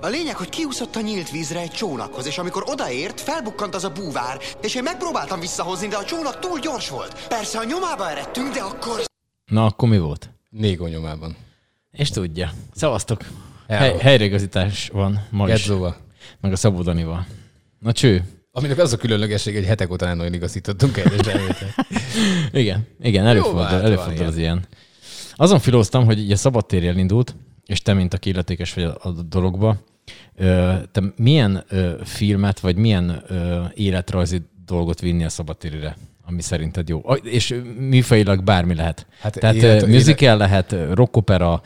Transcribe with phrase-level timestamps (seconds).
[0.00, 3.90] A lényeg, hogy kiúszott a nyílt vízre egy csónakhoz, és amikor odaért, felbukkant az a
[3.90, 7.26] búvár, és én megpróbáltam visszahozni, de a csónak túl gyors volt.
[7.28, 9.04] Persze a nyomába eredtünk, de akkor...
[9.44, 10.30] Na, akkor mi volt?
[10.50, 11.36] Négó nyomában.
[11.90, 12.52] És tudja.
[12.74, 13.24] Szavaztok.
[13.66, 13.78] El.
[13.78, 15.52] Hely, helyreigazítás van ma is.
[15.52, 15.96] Gedzóval.
[16.40, 17.26] Meg a Szabódanival.
[17.78, 18.24] Na cső.
[18.52, 21.26] Aminek az a különlegesség, hogy hetek óta nem nagyon igazítottunk egyes.
[22.52, 24.66] Igen, igen, előfordul, hát előfordul az ilyen.
[25.34, 27.34] Azon filóztam, hogy ugye szabadtéri elindult,
[27.68, 29.76] és te, mint aki illetékes vagy a a dologba,
[30.92, 31.64] te milyen
[32.04, 33.24] filmet, vagy milyen
[33.74, 35.96] életrajzi dolgot vinni a szabadtérire,
[36.26, 37.00] ami szerinted jó?
[37.22, 39.06] És műfajilag bármi lehet.
[39.20, 41.62] Hát Tehát élet- élet, musical lehet, rockopera,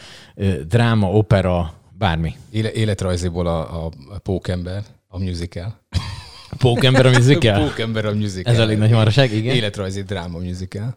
[0.69, 2.35] dráma, opera, bármi.
[2.51, 5.81] Éle, életrajziból a, a, a Pókember, a musical.
[6.59, 7.61] Pókember a musical?
[7.69, 8.53] Pókember a musical.
[8.53, 9.55] Ez elég nagy maraság, igen.
[9.55, 10.97] Életrajzi dráma musical.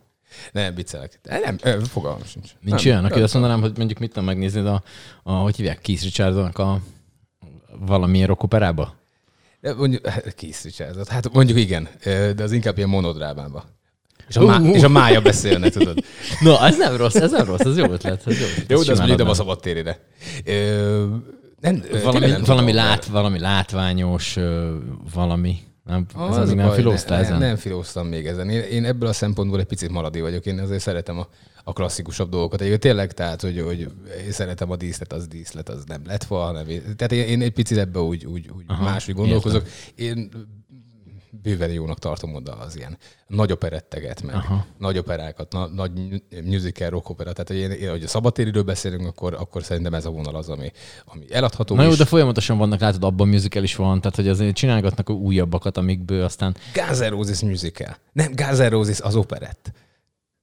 [0.52, 1.20] Nem, viccelek.
[1.44, 2.52] Nem, ö, fogalmam sincs.
[2.62, 4.84] Nincs nem, olyan, aki azt mondanám, hogy mondjuk mit tudom megnézni a,
[5.24, 6.80] a hogy hívják, Keith Richardsonnak a
[7.80, 8.96] valamilyen rockoperába?
[9.62, 11.88] De Mondjuk, hát, Keith Richards, hát mondjuk igen,
[12.36, 13.66] de az inkább ilyen monodrámába.
[14.28, 15.98] És a, má, és a mája beszélne, tudod.
[16.42, 18.28] No, ez nem rossz, ez nem rossz, ez jó ötlet.
[18.28, 18.70] Ez jó, ötlet.
[18.70, 19.34] Jó, Ezt de simán mondjuk nem a adnám.
[19.34, 20.00] szabadtérére.
[20.46, 21.06] Ö,
[21.60, 24.76] nem, valami, nem valami, lát, valami látványos, ö,
[25.14, 25.60] valami.
[25.86, 27.40] Nem, Ah, ez az még nem filóztál nem, ezen?
[27.40, 28.50] Nem filóztam még ezen.
[28.50, 30.46] Én, én ebből a szempontból egy picit maradi vagyok.
[30.46, 31.28] Én azért szeretem a,
[31.64, 32.60] a klasszikusabb dolgokat.
[32.60, 33.80] Egyébként tényleg, tehát, hogy, hogy
[34.26, 37.42] én szeretem a díszlet, az díszlet, az nem lett fa, hanem én, tehát én, én
[37.42, 39.68] egy picit ebbe úgy, úgy, úgy máshogy gondolkozok.
[39.96, 40.30] Én
[41.42, 42.98] bőven jónak tartom oda az ilyen
[43.28, 44.66] nagy operetteget, meg Aha.
[44.78, 45.92] nagy operákat, na, nagy
[46.44, 47.34] musical, rock opera.
[47.34, 50.72] Tehát, én, én, hogy a szabadtériről beszélünk, akkor, akkor szerintem ez a vonal az, ami,
[51.06, 51.98] ami eladható Na jó, is.
[51.98, 56.56] de folyamatosan vannak, látod, abban musical is van, tehát hogy azért csinálgatnak újabbakat, amikből aztán...
[57.10, 57.98] Roses musical.
[58.12, 58.34] Nem,
[58.70, 59.72] Roses az operett.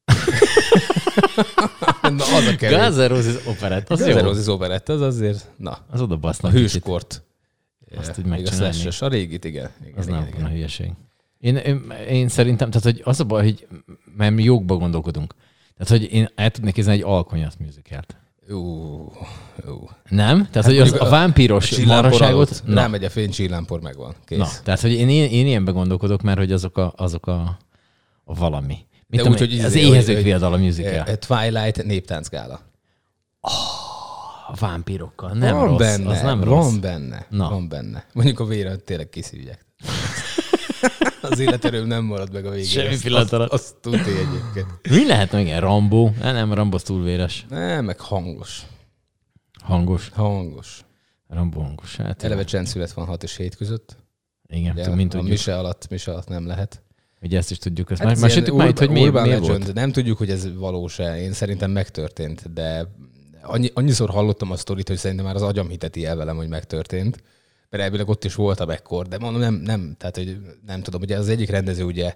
[2.02, 3.06] na, az a kevés.
[3.06, 7.22] Roses operett, az Roses operett, az azért, na, Az oda a basznak kicsit.
[7.96, 8.72] Azt úgy a megcsinálni.
[8.72, 9.70] slashes, a régit, igen.
[9.84, 10.44] igen, Az igen, nem igen.
[10.44, 10.90] a hülyeség.
[11.40, 13.66] Én, én, én szerintem, tehát hogy az a baj, hogy
[14.16, 15.34] mert mi jogba gondolkodunk.
[15.78, 18.16] Tehát, hogy én el tudnék kézni egy alkonyat musicalt.
[18.48, 18.54] Ú,
[19.66, 19.88] ú.
[20.08, 20.48] Nem?
[20.50, 22.62] Tehát, hogy az, a vámpíros Csillámpor maraságot...
[22.66, 24.14] Na, Rámegy a fény, csillámpor megvan.
[24.24, 24.38] Kész.
[24.38, 27.58] na, tehát, hogy én, én, én ilyenbe gondolkodok, mert hogy azok a, azok a,
[28.24, 28.76] a valami.
[29.06, 31.16] Mint De úgy, úgy, hogy az izé, éhezők hogy- viadal a Eh, musical.
[31.16, 32.60] Twilight néptáncgála.
[34.46, 35.32] A vámpírokkal.
[35.32, 35.78] Nem van rossz.
[35.78, 36.74] benne, az nem van rossz.
[36.74, 37.48] benne, Na.
[37.48, 38.06] van benne.
[38.12, 39.66] Mondjuk a vére tényleg kiszívják.
[41.22, 42.64] az életerőm nem marad meg a végén.
[42.66, 43.50] Semmi Azt- pillanat azt- alatt.
[43.52, 44.66] Azt tudja egyébként.
[44.90, 46.10] Mi lehet még ilyen Rambó?
[46.20, 47.46] Ne, nem, Rambó túl véres.
[47.48, 48.62] Nem, meg hangos.
[49.62, 50.08] Hangos.
[50.08, 50.84] Hangos.
[51.28, 51.96] Rambó hangos.
[51.96, 53.96] Hát, Eleve csendszület van 6 és 7 között.
[54.48, 55.30] igen, Ugye, mint a tudjuk.
[55.36, 56.82] mise alatt, mise alatt nem lehet.
[57.20, 57.90] Ugye ezt is tudjuk.
[57.90, 59.46] Ezt Hát ez meséltük ilyen már itt, hogy mi, legend.
[59.46, 59.72] volt?
[59.74, 61.20] Nem tudjuk, hogy ez valós-e.
[61.20, 62.88] Én szerintem megtörtént, de
[63.42, 67.22] annyi, annyiszor hallottam a sztorit, hogy szerintem már az agyam hiteti el velem, hogy megtörtént.
[67.70, 70.36] Mert elvileg ott is voltam ekkor, de mondom, nem, nem, tehát, hogy
[70.66, 72.14] nem tudom, ugye az egyik rendező ugye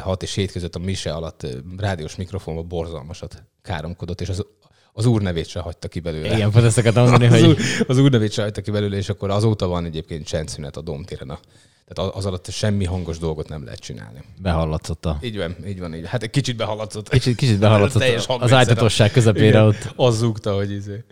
[0.00, 4.46] 6 és 7 között a mise alatt eh, rádiós mikrofonba borzalmasat káromkodott, és az,
[4.92, 6.34] az úr nevét se hagyta ki belőle.
[6.34, 7.56] Igen, pont ezt akartam mondani, az, hogy úr,
[7.86, 11.30] az úr nevét se hagyta ki belőle, és akkor azóta van egyébként csendszünet a Domtéren.
[11.30, 11.40] a-
[11.86, 14.20] Tehát az alatt semmi hangos dolgot nem lehet csinálni.
[14.42, 15.18] behallatszott a...
[15.22, 16.06] Így van, így van, így.
[16.06, 17.08] Hát egy kicsit behallatszott.
[17.08, 18.58] Kicsit, kicsit behallatszott az hangrendszer.
[18.58, 19.92] ájtatosság közepére Igen, ott.
[19.96, 21.04] Az zúgta, hogy izé.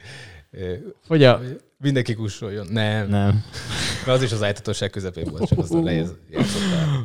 [1.07, 1.41] Hogy a...
[1.79, 2.67] Mindenki kussoljon.
[2.71, 3.45] Nem, nem.
[4.07, 6.13] Mert az is az ájtatosság közepén volt, csak az lejez.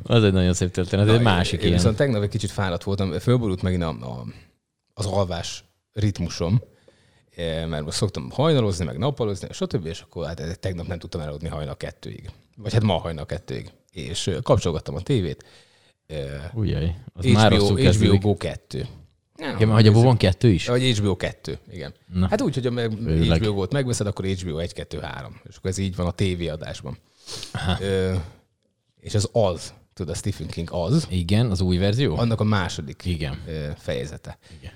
[0.04, 1.08] Az egy nagyon szép történet.
[1.08, 1.78] Ez egy másik én ilyen.
[1.78, 4.26] Viszont tegnap egy kicsit fáradt voltam, fölborult megint a, a,
[4.94, 5.64] az alvás
[5.94, 6.62] ritmusom,
[7.68, 9.86] mert most szoktam hajnalozni, meg nappalozni, stb.
[9.86, 12.30] És akkor hát tegnap nem tudtam elaludni hajnal kettőig.
[12.58, 13.72] Vagy hát ma hajnal kettőig.
[13.92, 15.46] És eh, kapcsolgattam a tévét.
[16.08, 18.22] Eh, Ujjaj, az már HBO, rosszul HBO kezdődik.
[18.22, 18.88] Go 2.
[19.38, 20.68] Igen, mert hogy abban van kettő is?
[20.68, 21.94] Vagy HBO 2, igen.
[22.14, 22.28] Na.
[22.28, 23.42] Hát úgy, hogy a meg- Főleg.
[23.42, 25.42] HBO Go-t megveszed, akkor HBO 1, 2, 3.
[25.50, 26.98] És akkor ez így van a tévéadásban.
[27.80, 28.16] Ö,
[29.00, 32.18] és az az, tudod, a Stephen King az, Igen, az új verzió?
[32.18, 33.44] annak a második Igen.
[33.78, 34.38] fejezete.
[34.60, 34.72] Igen.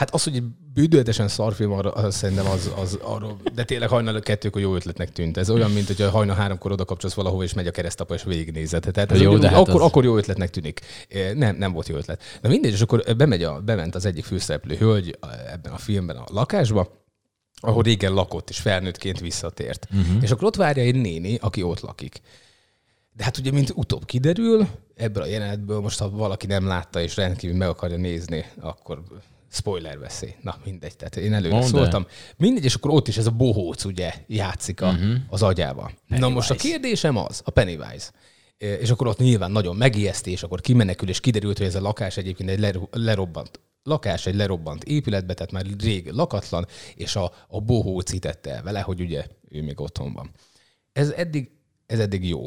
[0.00, 0.44] Hát az, hogy egy
[0.74, 5.36] bűdöltesen szarfilm, arra, az szerintem az, az arról, de tényleg hajnal kettőkor jó ötletnek tűnt.
[5.36, 8.22] Ez olyan, mint hogy a hajnal háromkor oda kapcsolsz valahova, és megy a keresztapa, és
[8.22, 8.86] végignézed.
[8.92, 10.80] Tehát ez Jó, jó, de hát akkor, az- akkor jó ötletnek tűnik.
[11.08, 12.22] Eh, Nem, nem volt jó ötlet.
[12.42, 16.16] Na mindegy, és akkor bemegy a, bement az egyik főszereplő hölgy eh, ebben a filmben
[16.16, 17.04] a lakásba,
[17.54, 19.86] ahol régen lakott, és felnőttként visszatért.
[19.90, 20.22] Uh-huh.
[20.22, 22.20] És akkor ott várja egy néni, aki ott lakik.
[23.12, 27.16] De hát ugye, mint utóbb kiderül, ebből a jelenetből most, ha valaki nem látta és
[27.16, 29.02] rendkívül meg akarja nézni, akkor
[29.50, 30.34] spoiler veszély.
[30.42, 32.06] Na, mindegy, tehát én előre Mondd szóltam.
[32.36, 35.14] Mindegy, és akkor ott is ez a bohóc ugye játszik a, uh-huh.
[35.28, 35.90] az agyával.
[36.06, 38.10] Na most a kérdésem az, a Pennywise.
[38.58, 42.16] És akkor ott nyilván nagyon megijeszti, és akkor kimenekül, és kiderült, hogy ez a lakás
[42.16, 47.60] egyébként egy ler- lerobbant lakás egy lerobbant épületbe, tehát már rég lakatlan, és a, a
[47.60, 50.30] bohó citette el vele, hogy ugye ő még otthon van.
[50.92, 51.50] Ez eddig,
[51.86, 52.44] ez eddig jó.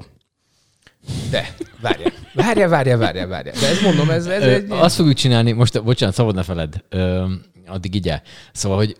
[1.30, 3.52] De, várja, várja, várja, várja, várja.
[3.52, 4.66] De ezt mondom, ez, ez Ö, egy...
[4.70, 7.26] Azt fogjuk csinálni, most, bocsánat, szabad ne feled, ö,
[7.68, 8.22] addig így el.
[8.52, 8.96] Szóval, hogy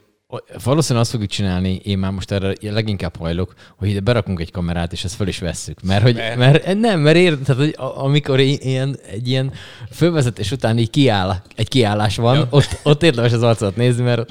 [0.64, 4.92] valószínűleg azt fogjuk csinálni, én már most erre leginkább hajlok, hogy ide berakunk egy kamerát,
[4.92, 5.82] és ezt föl is vesszük.
[5.82, 9.52] Mert, hogy, Mert- mert nem, mert ér, tehát, hogy amikor ilyen, egy ilyen
[9.92, 12.48] fölvezetés után így kiáll, egy kiállás van, Ja.
[12.50, 14.30] ott, ott érdemes az arcot nézni, mert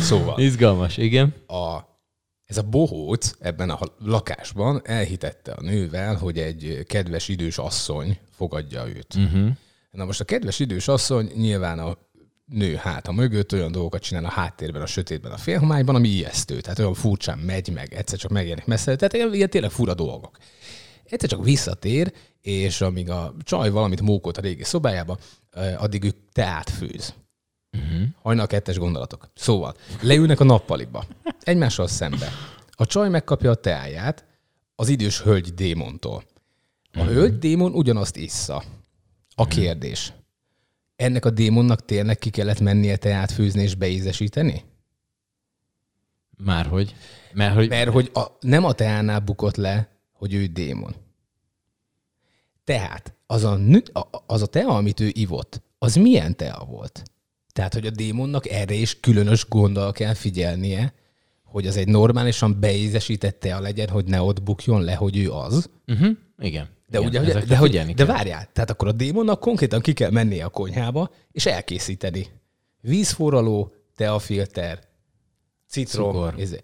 [0.00, 0.40] Szóval.
[0.48, 1.34] izgalmas, igen.
[1.46, 1.78] a,
[2.56, 8.88] ez a bohóc ebben a lakásban elhitette a nővel, hogy egy kedves idős asszony fogadja
[8.88, 9.14] őt.
[9.14, 9.48] Uh-huh.
[9.90, 11.98] Na most a kedves idős asszony nyilván a
[12.46, 16.60] nő háta mögött olyan dolgokat csinál a háttérben, a sötétben, a félhomályban, ami ijesztő.
[16.60, 18.96] Tehát olyan furcsán megy meg, egyszer csak megjelenik messze.
[18.96, 20.36] Tehát ilyen, ilyen tényleg fura dolgok.
[21.04, 25.18] Egyszer csak visszatér, és amíg a csaj valamit mókolt a régi szobájába,
[25.50, 27.14] eh, addig ő teát főz.
[28.22, 29.28] Hajnal kettes gondolatok.
[29.34, 31.06] Szóval, leülnek a nappaliba.
[31.40, 32.28] Egymással szembe.
[32.70, 34.24] A csaj megkapja a teáját
[34.76, 36.24] az idős hölgy démontól.
[36.92, 38.62] A hölgy démon ugyanazt issza.
[39.34, 40.12] A kérdés.
[40.96, 44.64] Ennek a démonnak tényleg ki kellett mennie teát főzni és beízesíteni?
[46.36, 46.94] Márhogy.
[47.32, 50.94] Mert hogy Mert hogy a, nem a teánál bukott le, hogy ő démon.
[52.64, 53.58] Tehát az a,
[53.92, 57.02] a- az a tea, amit ő ivott, az milyen tea volt?
[57.54, 60.94] Tehát, hogy a démonnak erre is különös gonddal kell figyelnie,
[61.44, 65.70] hogy az egy normálisan beízesített tea legyen, hogy ne ott bukjon le, hogy ő az.
[65.86, 66.16] Uh-huh.
[66.38, 66.68] Igen.
[66.88, 68.06] De, Igen, ugye, de, hogy, de kell.
[68.06, 72.26] várjál, tehát akkor a démonnak konkrétan ki kell mennie a konyhába, és elkészíteni.
[72.80, 74.80] Vízforraló, teafilter,
[75.68, 76.12] citrom.
[76.12, 76.34] Cukor.
[76.38, 76.60] Izé.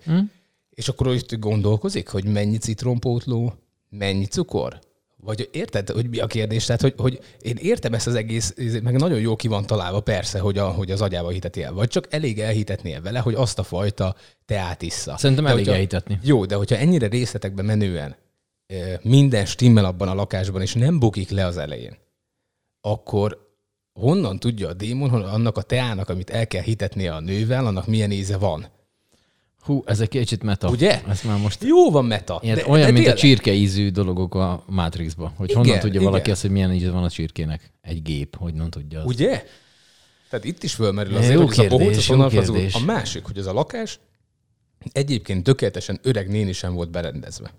[0.70, 3.54] És akkor úgy gondolkozik, hogy mennyi citrompótló,
[3.88, 4.78] mennyi cukor?
[5.22, 6.64] Vagy érted, hogy mi a kérdés?
[6.64, 10.38] Tehát, hogy, hogy én értem ezt az egész, meg nagyon jó ki van találva persze,
[10.38, 11.72] hogy, a, hogy az agyába hiteti el.
[11.72, 14.14] Vagy csak elég elhitetnie vele, hogy azt a fajta
[14.44, 15.16] teát issza.
[15.16, 16.18] Szerintem De elég hogyha- elhitetni.
[16.22, 18.16] Jó, de hogyha ennyire részletekben menően
[19.02, 21.96] minden stimmel abban a lakásban, és nem bukik le az elején,
[22.80, 23.48] akkor
[23.92, 27.86] honnan tudja a démon, hogy annak a teának, amit el kell hitetnie a nővel, annak
[27.86, 28.66] milyen íze van?
[29.60, 30.68] Hú, ez egy kicsit meta.
[30.68, 31.02] Ugye?
[31.08, 32.40] Ez már most Jó van meta.
[32.42, 33.16] Ilyen, de, olyan, de mint a tényleg.
[33.16, 35.32] csirke ízű dologok a Matrixban.
[35.36, 36.10] Hogy honnan Igen, tudja igen.
[36.12, 37.70] valaki azt, hogy milyen íze van a csirkének?
[37.80, 39.08] Egy gép, hogy nem tudja azt.
[39.08, 39.44] Ugye?
[40.30, 42.74] Tehát itt is fölmerül azért, hogy ez a kérdés, bohóc, az jó honnan kérdés.
[42.74, 43.98] A másik, hogy az a lakás
[44.92, 47.50] egyébként tökéletesen öreg néni sem volt berendezve.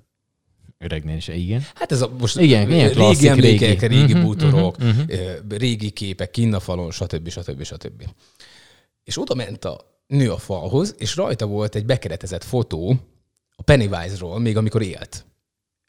[0.77, 1.65] Öregnél is, igen.
[1.75, 3.95] Hát ez a most Igen, régi klasszik, emlékek, régi.
[3.95, 4.75] régi, Mhm, bútorok,
[5.07, 7.29] ö, régi képek, kinn a falon, stb.
[7.29, 7.63] stb.
[7.63, 8.03] stb.
[9.03, 12.95] És oda ment a nő a falhoz, és rajta volt egy bekeretezett fotó
[13.55, 15.25] a Pennywise-ról, még amikor élt.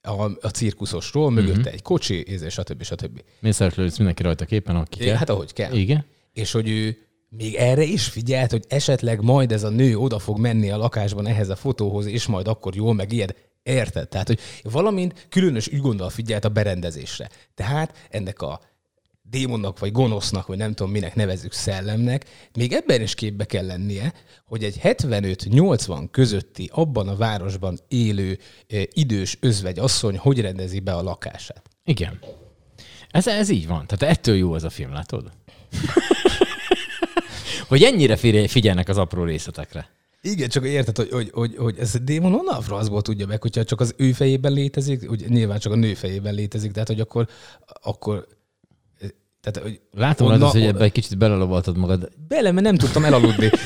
[0.01, 2.83] A, a cirkuszosról, mögötte egy kocsi, és stb.
[2.83, 3.23] stb.
[3.41, 5.17] Mészáros Lőrinc mindenki rajta képen, aki kell.
[5.17, 5.73] Hát ahogy kell.
[5.73, 6.05] Igen.
[6.33, 6.97] És hogy ő
[7.29, 11.27] még erre is figyelt, hogy esetleg majd ez a nő oda fog menni a lakásban
[11.27, 13.35] ehhez a fotóhoz, és majd akkor jól megijed.
[13.63, 14.09] Érted?
[14.09, 17.29] Tehát, hogy valamint különös ügygondal figyelt a berendezésre.
[17.55, 18.61] Tehát ennek a
[19.33, 22.25] démonnak, vagy gonosznak, vagy nem tudom minek nevezzük szellemnek,
[22.55, 24.13] még ebben is képbe kell lennie,
[24.45, 28.39] hogy egy 75-80 közötti, abban a városban élő
[28.69, 31.63] eh, idős özvegy asszony hogy rendezi be a lakását.
[31.85, 32.19] Igen.
[33.11, 33.87] Ez, ez így van.
[33.87, 35.31] Tehát ettől jó ez a film, látod?
[37.69, 39.91] hogy ennyire figyel- figyelnek az apró részletekre.
[40.23, 43.43] Igen, csak érted, hogy, hogy, hogy, hogy ez a démon honnan a francból tudja meg,
[43.43, 47.01] hogyha csak az ő fejében létezik, ugye nyilván csak a nő fejében létezik, tehát hogy
[47.01, 47.29] akkor,
[47.83, 48.27] akkor
[49.43, 52.09] tehát, hogy Látom Onnan- rajta, hogy ebbe egy kicsit belelovaltad magad.
[52.29, 53.51] Bele, mert nem tudtam elaludni.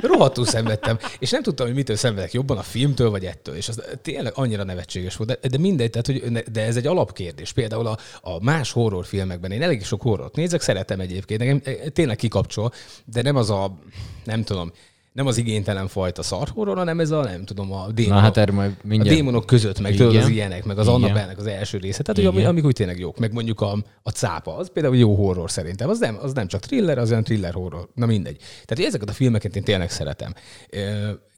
[0.00, 3.82] Rohadtul szenvedtem, és nem tudtam, hogy mitől szenvedek jobban, a filmtől vagy ettől, és az
[4.02, 5.38] tényleg annyira nevetséges volt.
[5.40, 7.52] De, de mindegy, tehát, hogy, de ez egy alapkérdés.
[7.52, 12.16] Például a, a más horrorfilmekben, én elég sok horrort nézek, szeretem egyébként, nekem eh, tényleg
[12.16, 12.72] kikapcsol,
[13.04, 13.78] de nem az a,
[14.24, 14.72] nem tudom,
[15.12, 18.50] nem az igénytelen fajta szar horror, hanem ez a, nem tudom, a démonok, Na hát
[18.52, 19.16] majd a mindjárt.
[19.16, 20.30] démonok között, meg tudod, az Igen.
[20.30, 20.96] ilyenek, meg az Igen.
[21.02, 22.02] Annabelle-nek az első része.
[22.02, 22.48] Tehát, hogy ami, Igen.
[22.48, 23.18] amik úgy tényleg jók.
[23.18, 25.88] Meg mondjuk a, a cápa, az például jó horror szerintem.
[25.88, 27.88] Az nem, az nem csak thriller, az olyan thriller horror.
[27.94, 28.36] Na mindegy.
[28.36, 30.34] Tehát hogy ezeket a filmeket én tényleg szeretem.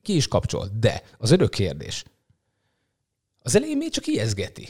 [0.02, 0.68] Ki is kapcsol.
[0.80, 2.04] De az örök kérdés.
[3.38, 4.68] Az elején még csak ijeszgeti.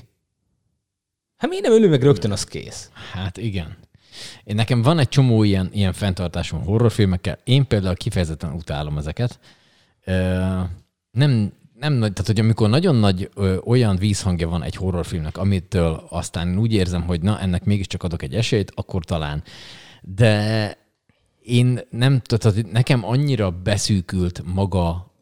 [1.36, 2.90] Hát miért nem ölő meg rögtön, az kész?
[3.12, 3.76] Hát igen.
[4.44, 7.38] Én nekem van egy csomó ilyen, ilyen fenntartásom horrorfilmekkel.
[7.44, 9.38] Én például kifejezetten utálom ezeket.
[11.10, 16.06] Nem, nem nagy, tehát hogy amikor nagyon nagy ö, olyan vízhangja van egy horrorfilmnek, amitől
[16.08, 19.42] aztán úgy érzem, hogy na, ennek mégiscsak adok egy esélyt, akkor talán.
[20.02, 20.76] De
[21.42, 25.13] én nem, tehát nekem annyira beszűkült maga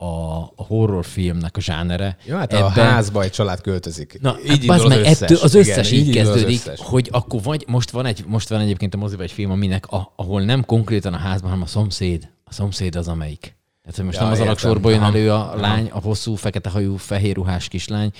[0.56, 2.16] a horrorfilmnek a zsánere.
[2.26, 2.86] Ja, hát ebben...
[2.86, 4.18] a házba egy család költözik.
[4.20, 5.20] Na, így hát, meg, összes.
[5.20, 6.86] Ettől az összes Igen, így, így kezdődik, az összes.
[6.86, 10.12] hogy akkor vagy, most van, egy, most van egyébként a moziba egy film, aminek, a,
[10.16, 12.30] ahol nem konkrétan a házban, hanem a szomszéd.
[12.44, 13.56] A szomszéd az, amelyik.
[13.82, 16.96] Tehát, hogy most ja, nem az alaksorból jön elő a lány, a hosszú, fekete hajú,
[16.96, 18.12] fehér ruhás kislány,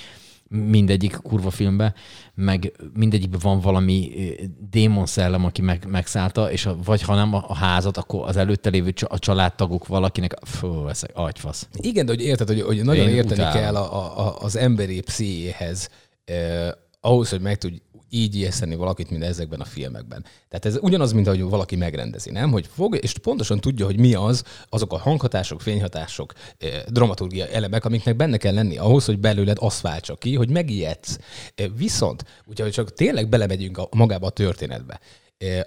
[0.53, 1.95] mindegyik kurva filmben,
[2.35, 4.13] meg mindegyikben van valami
[4.71, 8.37] démon szellem, aki meg, megszállta, és a, vagy ha nem a, a házat, akkor az
[8.37, 11.69] előtte lévő a családtagok valakinek, fú, ez agyfasz.
[11.73, 13.63] Igen, de hogy érted, hogy, hogy nagyon Én érteni utálom.
[13.63, 15.89] kell a, a, az emberi pszichéhez,
[16.25, 16.69] eh,
[17.01, 17.77] ahhoz, hogy meg tudj
[18.15, 20.25] így ijeszteni valakit, mint ezekben a filmekben.
[20.49, 22.51] Tehát ez ugyanaz, mint ahogy valaki megrendezi, nem?
[22.51, 27.85] Hogy fog, és pontosan tudja, hogy mi az, azok a hanghatások, fényhatások, eh, dramaturgia elemek,
[27.85, 31.19] amiknek benne kell lenni ahhoz, hogy belőled azt váltsa ki, hogy megijedsz.
[31.55, 35.01] Eh, viszont, úgyhogy csak tényleg belemegyünk a, magába a történetbe,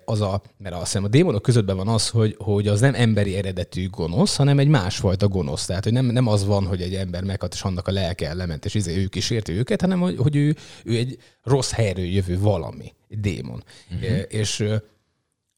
[0.05, 3.35] az a, mert azt hiszem a démonok közöttben van az, hogy, hogy az nem emberi
[3.35, 5.65] eredetű gonosz, hanem egy másfajta gonosz.
[5.65, 8.65] Tehát, hogy nem, nem az van, hogy egy ember meghalt, és annak a lelke lement,
[8.65, 12.93] és izé ő kísérti őket, hanem hogy, hogy ő, ő egy rossz helyről jövő valami,
[13.09, 13.63] egy démon.
[13.91, 14.19] Uh-huh.
[14.27, 14.63] És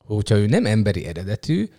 [0.06, 1.70] hogyha ő nem emberi eredetű,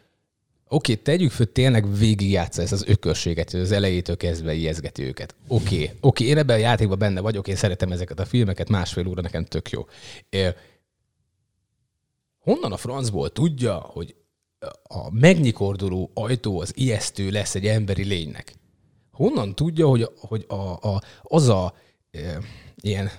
[0.70, 5.34] Oké, okay, tegyük föl, tényleg végigjátsza ezt az ökörséget, az elejétől kezdve ijeszgeti őket.
[5.46, 5.84] Oké, okay.
[5.84, 9.22] oké, okay, én ebben a játékban benne vagyok, én szeretem ezeket a filmeket, másfél óra
[9.22, 9.86] nekem tök jó
[12.48, 14.14] honnan a francból tudja, hogy
[14.82, 18.54] a megnyikorduló ajtó az ijesztő lesz egy emberi lénynek?
[19.12, 21.74] Honnan tudja, hogy, hogy a, a, az a
[22.10, 22.38] e,
[22.76, 23.10] ilyen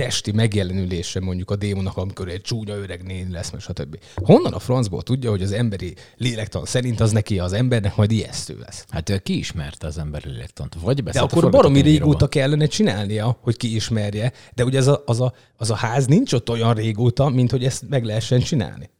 [0.00, 3.98] testi megjelenülése mondjuk a démonnak, amikor egy csúnya öreg nén lesz, meg stb.
[4.14, 8.58] Honnan a francból tudja, hogy az emberi lélektan szerint az neki az embernek majd ijesztő
[8.58, 8.84] lesz?
[8.88, 10.74] Hát ő ki ismerte az emberi lélektant?
[10.80, 15.20] Vagy De akkor baromi régóta kellene csinálnia, hogy ki ismerje, de ugye az a, az,
[15.20, 18.90] a, az a ház nincs ott olyan régóta, mint hogy ezt meg lehessen csinálni.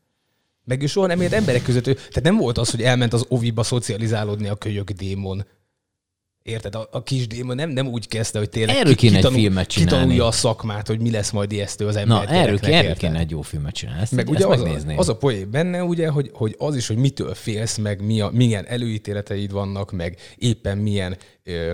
[0.64, 1.84] Meg ő soha nem ért emberek között.
[1.84, 5.46] Tehát nem volt az, hogy elment az oviba szocializálódni a kölyök démon
[6.42, 6.74] Érted?
[6.74, 9.66] A, a kis démon nem, nem úgy kezdte, hogy tényleg erről kéne kitanul, egy filmet
[9.66, 9.90] csinálni.
[9.90, 12.24] kitanulja a szakmát, hogy mi lesz majd ijesztő az ember.
[12.24, 14.00] Na, erről, erről kéne egy jó filmet csinálni.
[14.00, 16.86] Ezt, meg ezt ugye az, a, az a poén benne, ugye, hogy, hogy az is,
[16.86, 21.72] hogy mitől félsz, meg mi a, milyen előítéleteid vannak, meg éppen milyen ö,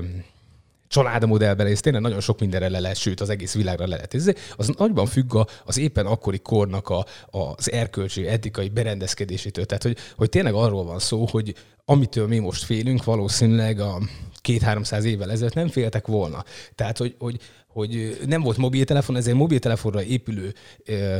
[0.89, 4.39] családmodellben, és tényleg nagyon sok mindenre le lehet, sőt az egész világra le lehet.
[4.57, 9.65] Az nagyban függ az éppen akkori kornak a, az erkölcsi, etikai berendezkedésétől.
[9.65, 11.55] Tehát, hogy, hogy tényleg arról van szó, hogy
[11.85, 13.99] amitől mi most félünk, valószínűleg a
[14.47, 16.45] két-háromszáz évvel ezelőtt nem féltek volna.
[16.75, 21.17] Tehát, hogy, hogy, hogy nem volt mobiltelefon, ezért mobiltelefonra épülő ö,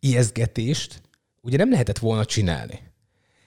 [0.00, 1.00] ijesztgetést
[1.40, 2.80] ugye nem lehetett volna csinálni.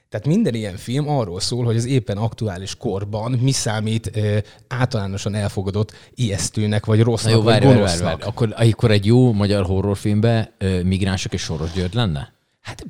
[0.09, 5.35] Tehát minden ilyen film arról szól, hogy az éppen aktuális korban mi számít ö, általánosan
[5.35, 8.21] elfogadott ijesztőnek, vagy rossznak, jó, vagy várj, várj, várj.
[8.21, 12.33] Akkor, akkor egy jó magyar horrorfilmben ö, migránsok és Soros György lenne?
[12.61, 12.85] Hát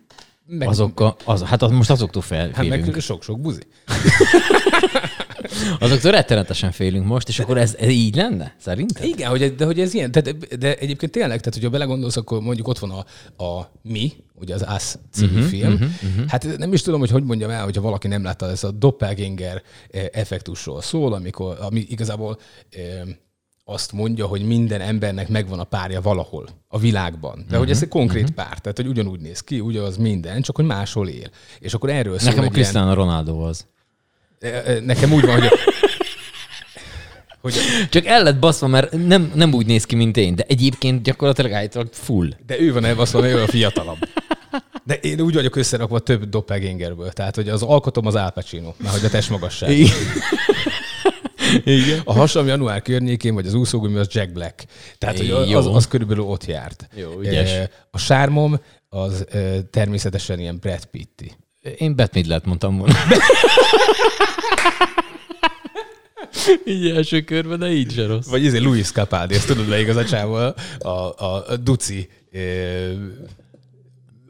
[0.45, 3.61] meg, Azokkal, az, hát az, most azoktól fel, Hát meg sok-sok buzi.
[5.79, 9.05] Azoktól rettenetesen félünk most, és akkor ez, ez így lenne, szerinted?
[9.05, 10.21] Igen, hogy, de hogy ez ilyen, de,
[10.59, 13.05] de egyébként tényleg, tehát hogyha belegondolsz, akkor mondjuk ott van a,
[13.43, 15.73] a Mi, ugye az Us című uh-huh, film.
[15.73, 16.27] Uh-huh, uh-huh.
[16.27, 19.63] Hát nem is tudom, hogy hogy mondjam el, hogyha valaki nem látta, ez a doppelganger
[19.91, 22.39] eh, effektusról szól, amikor, ami igazából
[23.69, 27.35] azt mondja, hogy minden embernek megvan a párja valahol a világban.
[27.35, 28.35] De uh-huh, hogy ez egy konkrét uh-huh.
[28.35, 31.29] pár, tehát hogy ugyanúgy néz ki, ugyanaz minden, csak hogy máshol él.
[31.59, 32.97] És akkor erről szól Nekem a Cristiano ilyen...
[32.97, 33.67] Ronaldo az.
[34.83, 35.49] Nekem úgy van, hogy
[37.41, 37.53] hogy...
[37.89, 41.51] Csak el lett baszva, mert nem, nem úgy néz ki, mint én, de egyébként gyakorlatilag
[41.51, 42.29] állítólag full.
[42.45, 43.97] De ő van elbaszva, mert ő a fiatalabb.
[44.83, 47.11] De én úgy vagyok összerakva több doppelgangerből.
[47.11, 49.71] Tehát, hogy az alkotom az Al Pacino, mert hogy a testmagasság.
[51.63, 52.01] Igen.
[52.03, 54.65] A hasam január környékén, vagy az úszógumi az Jack Black.
[54.97, 56.89] Tehát, hogy az, az körülbelül ott járt.
[56.95, 57.51] Jó, ügyes.
[57.91, 59.25] A sármom az
[59.71, 61.31] természetesen ilyen Brad Pitti.
[61.77, 62.93] Én Beth Midlet mondtam volna.
[66.65, 68.27] így első körben, de így se rossz.
[68.27, 70.03] Vagy ezért Louis Capaldi, ezt tudod leigaz a
[70.79, 72.91] a, a, a duci eh,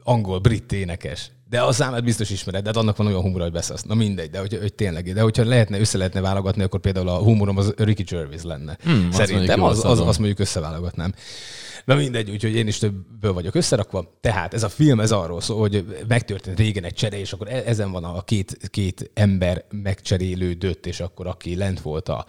[0.02, 1.30] angol-brit énekes.
[1.50, 3.82] De a számát biztos ismered, de hát annak van olyan humor, hogy beszélsz.
[3.82, 5.12] Na mindegy, de hogy, hogy tényleg.
[5.12, 8.76] De hogyha lehetne, össze lehetne válogatni, akkor például a humorom az Ricky Gervais lenne.
[8.82, 11.14] Hmm, Szerintem azt, az, az, azt mondjuk összeválogatnám.
[11.84, 14.18] Na mindegy, úgyhogy én is többből vagyok összerakva.
[14.20, 17.62] Tehát ez a film ez arról szól, hogy megtörtént régen egy csere, és akkor e-
[17.66, 22.26] ezen van a két, két ember megcserélődött, és akkor aki lent volt a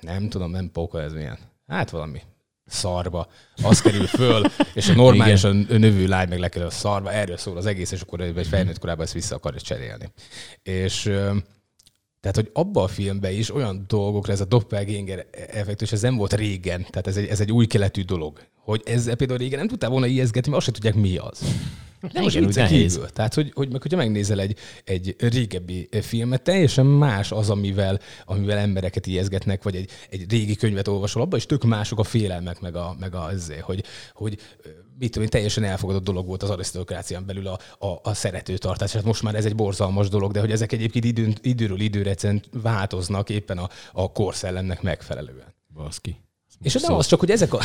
[0.00, 1.38] nem tudom, nem póka ez milyen.
[1.66, 2.20] Hát valami
[2.66, 3.28] szarba,
[3.62, 4.42] az kerül föl,
[4.74, 8.20] és a normálisan növő lány meg lekerül a szarba, erről szól az egész, és akkor
[8.20, 10.12] egy felnőtt korában ezt vissza akarja cserélni.
[10.62, 11.02] És
[12.20, 16.32] tehát, hogy abba a filmben is olyan dolgokra, ez a doppelganger effektus, ez nem volt
[16.32, 18.40] régen, tehát ez egy, ez egy új keletű dolog.
[18.56, 21.40] Hogy ez például régen nem tudtál volna ijeszgetni, mert azt sem tudják, mi az.
[22.12, 22.92] Most Igen, viccen úgy nehéz.
[22.92, 23.08] kívül.
[23.08, 28.58] Tehát, hogy, hogy meg, hogyha megnézel egy, egy régebbi filmet, teljesen más az, amivel, amivel
[28.58, 32.76] embereket ijeszgetnek, vagy egy, egy régi könyvet olvasol, abban is tök mások a félelmek, meg
[32.76, 33.84] a, meg a ezé, hogy,
[34.14, 34.38] hogy
[34.98, 38.92] mit tudom én, teljesen elfogadott dolog volt az arisztokrácián belül a, a, a szeretőtartás.
[38.92, 42.42] Hát most már ez egy borzalmas dolog, de hogy ezek egyébként időn, időről időre egyszerűen
[42.52, 45.54] változnak éppen a, a korszellemnek megfelelően.
[45.74, 46.16] Baszki.
[46.62, 47.60] És nem az csak, hogy ezek a...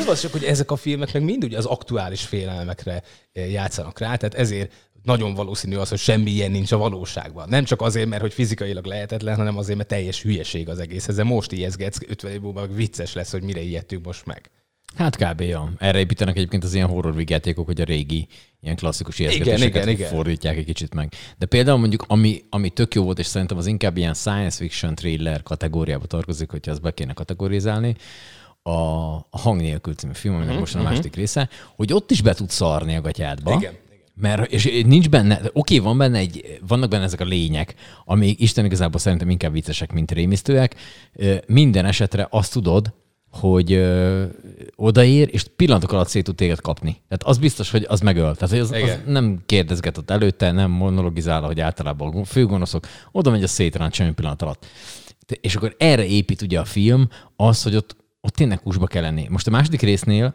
[0.00, 3.02] Nem az csak, hogy ezek a filmek meg mind ugye az aktuális félelmekre
[3.32, 7.48] eh, játszanak rá, tehát ezért nagyon valószínű az, hogy semmi ilyen nincs a valóságban.
[7.48, 11.08] Nem csak azért, mert hogy fizikailag lehetetlen, hanem azért, mert teljes hülyeség az egész.
[11.08, 14.50] Ezzel most ijeszgetsz, 50 év múlva vicces lesz, hogy mire ijedtünk most meg.
[14.94, 15.40] Hát kb.
[15.40, 15.72] Ja.
[15.78, 18.26] Erre építenek egyébként az ilyen horror vigyátékok, hogy a régi,
[18.60, 20.10] ilyen klasszikus igen, ijeszgetéseket igen.
[20.10, 21.12] fordítják egy kicsit meg.
[21.38, 24.94] De például mondjuk, ami, ami tök jó volt, és szerintem az inkább ilyen science fiction
[24.94, 27.96] thriller kategóriába tartozik, hogyha ezt be kéne kategorizálni,
[28.70, 32.22] a, a Hang nélkül című film, aminek uh-huh, most a második része, hogy ott is
[32.22, 33.54] be tud szarni a gatyádba.
[33.54, 33.72] Igen.
[34.14, 37.74] Mert, és nincs benne, oké, van benne egy, vannak benne ezek a lények,
[38.04, 40.74] amik Isten igazából szerintem inkább viccesek, mint rémisztőek.
[41.46, 42.92] Minden esetre azt tudod,
[43.30, 44.24] hogy ö,
[44.76, 46.90] odaér, és pillanatok alatt szét tud téged kapni.
[46.90, 48.34] Tehát az biztos, hogy az megöl.
[48.34, 49.02] Tehát hogy az, az Igen.
[49.06, 54.12] nem kérdezget ott előtte, nem monologizál, hogy általában a főgonoszok, oda megy a szétránt semmi
[54.12, 54.66] pillanat alatt.
[55.40, 59.26] És akkor erre épít ugye a film az, hogy ott, ott tényleg húsba kell lenni.
[59.28, 60.34] Most a második résznél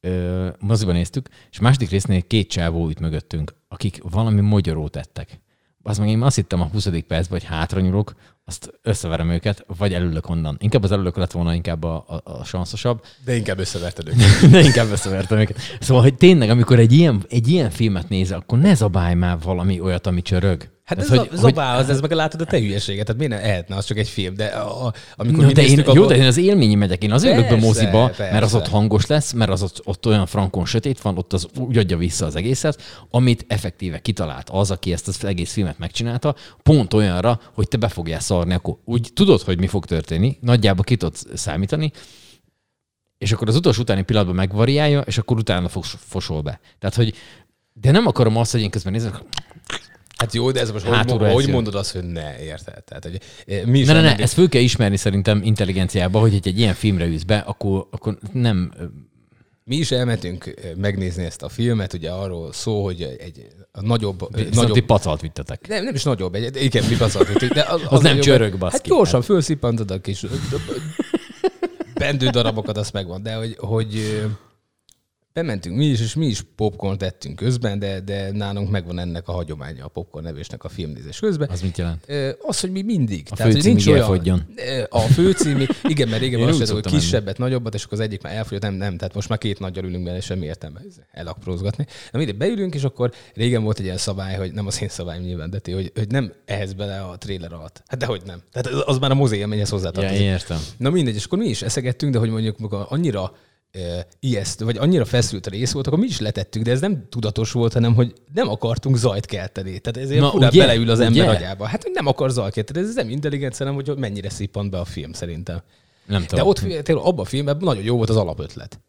[0.00, 5.40] ö, moziban néztük, és a második résznél két csávó ült mögöttünk, akik valami magyarót tettek.
[5.82, 6.88] Az meg én azt hittem a 20.
[7.06, 8.14] percben, hogy hátra nyúlok,
[8.46, 10.56] azt összeverem őket, vagy elülök onnan.
[10.60, 14.50] Inkább az elülök lett volna inkább a, a, a sanszosabb, De inkább összeverted őket.
[14.50, 15.58] de inkább összevertem őket.
[15.80, 19.80] Szóval, hogy tényleg, amikor egy ilyen, egy ilyen filmet nézel, akkor ne zabálj már valami
[19.80, 20.72] olyat, ami csörög.
[20.84, 23.48] Hát ez, Tehát, hogy, zabál, az, ez meg látod a te hülyeséget, tehát miért ne
[23.48, 26.14] ehetne, az csak egy film, de a, amikor No, mi de én, néztük, jó, akkor-
[26.16, 27.02] de én az élményi megyek.
[27.02, 28.32] Én azért ülök be moziba, persze.
[28.32, 31.48] mert az ott hangos lesz, mert az ott, ott olyan frankon sötét van, ott az
[31.58, 36.34] úgy adja vissza az egészet, amit effektíve kitalált az, aki ezt az egész filmet megcsinálta,
[36.62, 40.84] pont olyanra, hogy te be fogjál szarni, akkor úgy tudod, hogy mi fog történni, nagyjából
[40.84, 41.92] ki tudsz számítani,
[43.18, 46.60] és akkor az utolsó utáni pillanatban megvariálja, és akkor utána fos, fosol be.
[46.78, 47.14] Tehát, hogy
[47.72, 49.22] de nem akarom azt, hogy én közben nézek,
[50.16, 51.52] Hát jó, de ez most hogy, Hátulra hogy egyszerű.
[51.52, 52.84] mondod azt, hogy ne, érted?
[52.84, 56.34] Tehát, hogy eh, mi is Ne, ne, ne, ezt föl kell ismerni szerintem intelligenciába, hogy
[56.34, 58.72] egy, ilyen filmre ülsz be, akkor, akkor nem...
[59.66, 64.36] Mi is elmentünk megnézni ezt a filmet, ugye arról szó, hogy egy a nagyobb...
[64.54, 64.74] Nagyobb...
[64.74, 65.68] Ti pacalt vittetek.
[65.68, 68.76] nem, nem is nagyobb, egy, igen, mi passzalt, de az, Az nem nagyobb- csörög, baszki.
[68.76, 70.24] Hát gyorsan fölszippantod a kis
[71.94, 74.22] bendő darabokat, az megvan, de hogy, hogy
[75.34, 79.32] bementünk mi is, és mi is popcorn tettünk közben, de, de nálunk megvan ennek a
[79.32, 81.48] hagyománya a popcorn nevésnek a filmnézés közben.
[81.50, 82.06] Az mit jelent?
[82.42, 83.26] Az, hogy mi mindig.
[83.30, 84.42] A hogy főcímig elfogyjon.
[84.56, 88.34] Ö, A főcími, igen, mert régen csináltuk, hogy kisebbet, nagyobbat, és akkor az egyik már
[88.34, 91.86] elfogyott, nem, nem, tehát most már két nagyjal ülünk benne, semmi értelme elakprózgatni.
[92.12, 95.24] Na mindegy, beülünk, és akkor régen volt egy ilyen szabály, hogy nem az én szabályom
[95.24, 97.82] nyilván, de ti, hogy, hogy nem ehhez bele a trailer alatt.
[97.86, 98.38] Hát dehogy nem.
[98.52, 100.20] Tehát az- az már a mozi élményhez Ja, hozzátartozik.
[100.20, 100.58] én értem.
[100.76, 103.32] Na mindegy, és akkor mi is eszegettünk, de hogy mondjuk amikor annyira
[104.20, 107.52] ijesztő, vagy annyira feszült a rész volt, akkor mi is letettük, de ez nem tudatos
[107.52, 109.78] volt, hanem hogy nem akartunk zajt kelteni.
[109.78, 110.50] Tehát ezért Na, ugye?
[110.50, 111.36] beleül az ember Ugye?
[111.36, 111.66] agyába.
[111.66, 114.84] Hát, hogy nem akar zajt kelteni, ez nem intelligencia, hanem hogy mennyire szippant be a
[114.84, 115.62] film szerintem.
[116.06, 118.80] Nem De ott tényleg abban a filmben nagyon jó volt az alapötlet.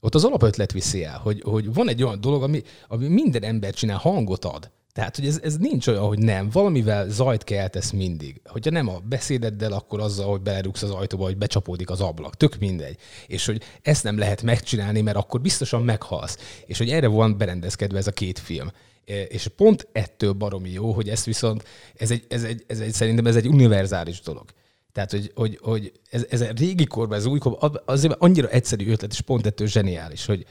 [0.00, 3.74] Ott az alapötlet viszi el, hogy, hogy van egy olyan dolog, ami, ami minden ember
[3.74, 4.70] csinál, hangot ad.
[4.98, 6.50] Tehát, hogy ez, ez nincs olyan, hogy nem.
[6.50, 8.40] Valamivel zajt keltesz mindig.
[8.44, 12.36] Hogyha nem a beszédeddel, akkor azzal, hogy belerúgsz az ajtóba, hogy becsapódik az ablak.
[12.36, 12.96] Tök mindegy.
[13.26, 16.38] És hogy ezt nem lehet megcsinálni, mert akkor biztosan meghalsz.
[16.66, 18.70] És hogy erre van berendezkedve ez a két film.
[19.06, 21.64] E, És pont ettől baromi jó, hogy ez viszont,
[21.96, 24.44] ez egy, ez egy, ez egy, szerintem ez egy univerzális dolog.
[24.92, 28.90] Tehát, hogy, hogy, hogy ez, ez a régi korban, ez új korban, azért annyira egyszerű
[28.90, 30.44] ötlet, és pont ettől zseniális, hogy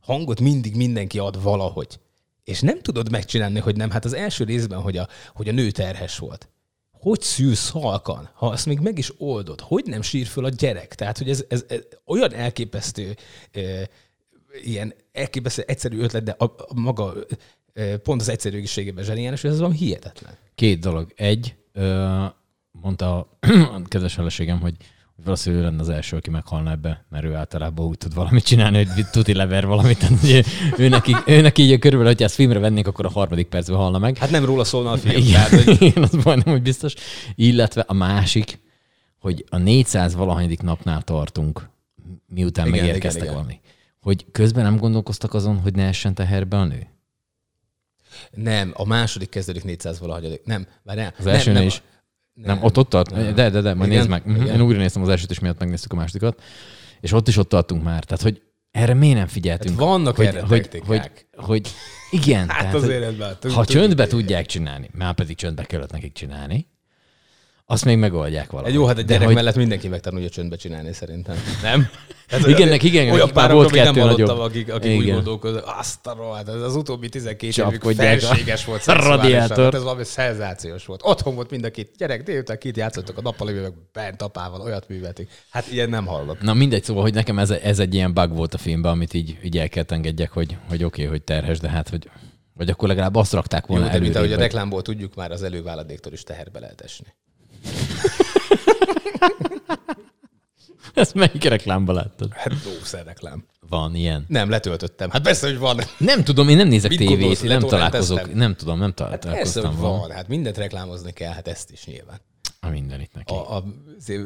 [0.00, 1.98] hangot mindig mindenki ad valahogy.
[2.46, 3.90] És nem tudod megcsinálni, hogy nem.
[3.90, 6.48] Hát az első részben, hogy a, hogy a nő terhes volt.
[6.92, 9.60] Hogy szűrsz halkan, ha azt még meg is oldod?
[9.60, 10.94] Hogy nem sír föl a gyerek?
[10.94, 13.16] Tehát, hogy ez, ez, ez olyan elképesztő,
[13.52, 13.88] e,
[14.62, 17.14] ilyen elképesztő egyszerű ötlet, de a, a maga
[17.72, 20.36] e, pont az egyszerűségében zseniális, hogy ez van hihetetlen.
[20.54, 21.12] Két dolog.
[21.16, 21.56] Egy,
[22.70, 23.28] mondta a
[23.88, 24.76] kedves feleségem, hogy
[25.24, 28.84] valószínűleg ő lenne az első, aki meghalna ebbe, mert ő általában úgy tud valamit csinálni,
[28.84, 29.98] hogy tuti lever valamit.
[29.98, 30.42] Tehát, ugye,
[30.76, 33.98] ő, neki, ő neki így körülbelül, hogyha ezt filmre vennék, akkor a harmadik percben halna
[33.98, 34.16] meg.
[34.16, 35.16] Hát nem róla szólna a film.
[35.16, 36.94] Igen, Tehát, hogy igen, az majdnem, hogy biztos.
[37.34, 38.58] Illetve a másik,
[39.18, 41.68] hogy a 400 valahanyadik napnál tartunk,
[42.26, 43.34] miután Igen, megérkeztek igen, igen.
[43.34, 43.60] valami.
[44.00, 46.86] Hogy közben nem gondolkoztak azon, hogy ne essen teherbe a nő?
[48.30, 50.40] Nem, a második kezdődik 400 valahogy.
[50.44, 51.14] Nem, várjál.
[51.18, 51.82] Az elsőnél nem, is.
[52.44, 53.34] Nem, ott ott tart?
[53.34, 54.22] De, de, de, majd Igen, nézd meg.
[54.26, 54.54] Igen.
[54.54, 56.42] Én újra néztem az elsőt, és miatt megnéztük a másodikat.
[57.00, 58.04] És ott is ott tartunk már.
[58.04, 59.78] Tehát, hogy Erre miért nem figyeltünk?
[59.78, 61.68] Hát vannak hogy, erre hogy, hogy, hogy,
[62.10, 66.12] igen, Hát tehát, hogy ez már- ha csöndbe tudják csinálni, már pedig csöndbe kellett nekik
[66.12, 66.68] csinálni,
[67.66, 68.74] azt még megoldják valahogy.
[68.74, 71.36] Jó, hát egy gyerek hogy- mellett mindenki megtanulja csöndbe csinálni szerintem.
[71.62, 71.88] Nem?
[72.28, 75.02] Ez Igen, neki igen, olyan nekik párokról volt még nem kettő hallottam, akik, akik úgy
[75.02, 75.14] Igen.
[75.14, 79.60] gondolkoznak, azt a rohadt, ez az utóbbi 12 évük Csapkodják a felséges volt radiátort.
[79.60, 81.00] Hát Ez valami szenzációs volt.
[81.04, 85.30] Otthon volt mind a két gyerek, délután két játszottak a nappalivel, bent apával, olyat művelték.
[85.50, 86.42] Hát ilyen nem hallok.
[86.42, 89.38] Na mindegy, szóval, hogy nekem ez, ez egy ilyen bug volt a filmben, amit így,
[89.42, 92.08] így el kellett engedjek, hogy, hogy oké, okay, hogy terhes, de hát, hogy
[92.56, 95.14] vagy akkor legalább azt rakták Jó, volna de mint ahogy a előrébb, hogy- reklámból tudjuk,
[95.14, 97.06] már az előváladéktól is teherbe lehet esni.
[100.94, 102.32] Ezt melyik reklámban láttad?
[102.32, 103.44] Hát lószer reklám.
[103.68, 104.24] Van ilyen.
[104.28, 105.10] Nem, letöltöttem.
[105.10, 105.80] Hát persze, hogy van.
[105.98, 109.18] Nem tudom, én nem nézek Mit tévét, gondolsz, nem találkozok, nem tudom, nem ta- Hát
[109.18, 110.10] persze, hogy találkoztam van.
[110.10, 112.20] Hát mindent reklámozni kell, hát ezt is nyilván.
[112.60, 113.34] A mindenit neki.
[113.34, 113.64] A, a,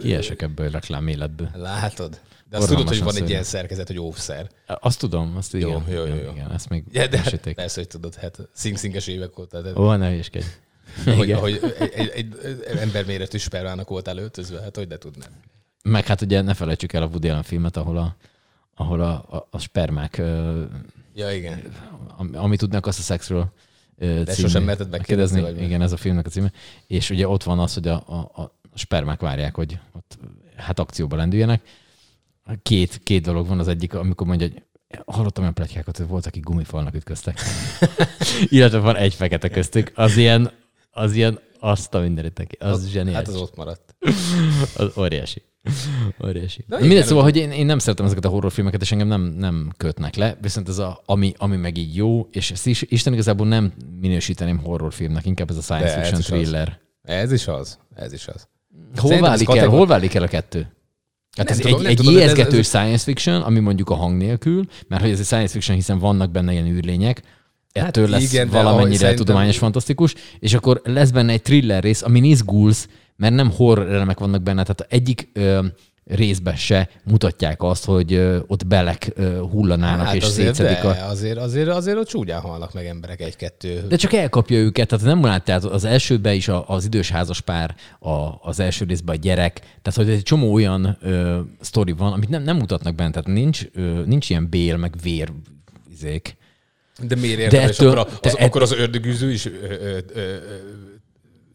[0.00, 1.50] Kiesek ebből a reklám életből.
[1.54, 2.20] Látod?
[2.50, 4.50] De azt tudod, hogy van egy ilyen szerkezet, hogy óvszer.
[4.66, 5.68] Azt tudom, azt igen.
[5.68, 6.30] Jó, jó, jó, igen, jó.
[6.30, 7.54] Igen, ezt még Ja, de mesélték.
[7.54, 9.60] persze, hogy tudod, hát szingszinges évek óta.
[9.60, 10.44] De, Ó, ne hülyeskedj.
[11.16, 12.36] hogy, ahogy egy, egy, egy,
[12.78, 15.30] emberméretű spermának voltál öltözve, hát hogy ne tudnám.
[15.82, 18.16] Meg hát ugye ne felejtsük el a Woody Allen filmet, ahol a,
[18.74, 20.22] ahol a, a, a spermák,
[21.14, 21.62] Ja, igen.
[22.16, 23.52] am- amit tudnak azt a szexről
[23.96, 25.60] De című- sosem merted megkérdezni, vagy?
[25.62, 26.52] Igen, ez a filmnek a címe.
[26.86, 30.18] És ugye ott van az, hogy a, a, a spermák várják, hogy ott,
[30.56, 31.62] hát akcióba lendüljenek.
[32.62, 34.62] Két, két dolog van az egyik, amikor mondja, hogy
[35.06, 37.40] hallottam olyan pletykákat, hogy volt, akik gumifalnak ütköztek.
[38.48, 39.92] Illetve van egy fekete köztük.
[39.94, 40.50] Az ilyen,
[40.90, 42.56] az ilyen azt a mindenit neki.
[42.60, 43.14] Az, az zseniális.
[43.14, 43.94] Hát az ott maradt.
[44.76, 45.42] Az óriási.
[46.26, 46.64] Óriási.
[46.68, 49.72] Na Mindegy, szóval, hogy én, én nem szeretem ezeket a horrorfilmeket, és engem nem, nem
[49.76, 53.46] kötnek le, viszont ez a, ami, ami meg így jó, és ezt is, Isten igazából
[53.46, 56.32] nem minősíteném horrorfilmnek, inkább ez a science De fiction is az.
[56.32, 56.80] thriller.
[57.02, 57.78] Ez is az.
[57.94, 58.48] Ez is az.
[58.96, 60.58] Hol Szerintem válik, el, kategor- hol válik el a kettő?
[61.36, 63.90] Hát Nem ez tudom, egy, egy tudom, de ez- ijeszgető ez- science fiction, ami mondjuk
[63.90, 67.22] a hang nélkül, mert hogy ez egy science fiction, hiszen vannak benne ilyen űrlények,
[67.72, 72.02] ettől Hát lesz igen, valamennyire szerintem- tudományos, fantasztikus, és akkor lesz benne egy thriller rész,
[72.02, 75.64] amin izgulsz, mert nem horror elemek vannak benne, tehát egyik ö,
[76.04, 80.88] részben se mutatják azt, hogy ö, ott belek ö, hullanának Hát és azért, szétszedik de,
[80.88, 81.08] a...
[81.08, 83.84] azért, azért, azért ott csúnyán halnak meg emberek egy-kettő.
[83.88, 87.74] De csak elkapja őket, tehát nem láttál az elsőben is a- az idős házas pár,
[87.98, 88.10] a,
[88.42, 92.42] az első részben a gyerek, tehát hogy egy csomó olyan ö, sztori van, amit nem,
[92.42, 95.32] nem mutatnak benne, tehát nincs, ö, nincs ilyen bél, meg vér
[95.90, 96.36] izék.
[97.00, 97.68] De miért érted?
[97.68, 100.36] És ettől- akkor, de az, ett- akkor az ördögűző is ö, ö, ö, ö,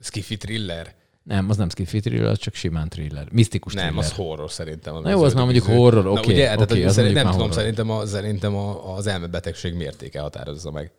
[0.02, 0.96] skifi thriller?
[1.24, 3.28] Nem, az nem skifi thriller, az csak simán thriller.
[3.32, 4.06] Misztikus Nem, thriller.
[4.06, 5.02] az horror szerintem.
[5.02, 7.40] Na jó, az már mondjuk horror, oké, ugye, tehát, oké, hogy az szerint, nem tudom,
[7.40, 7.56] horror.
[7.56, 10.92] szerintem, a, szerintem a, az elmebetegség mértéke határozza meg.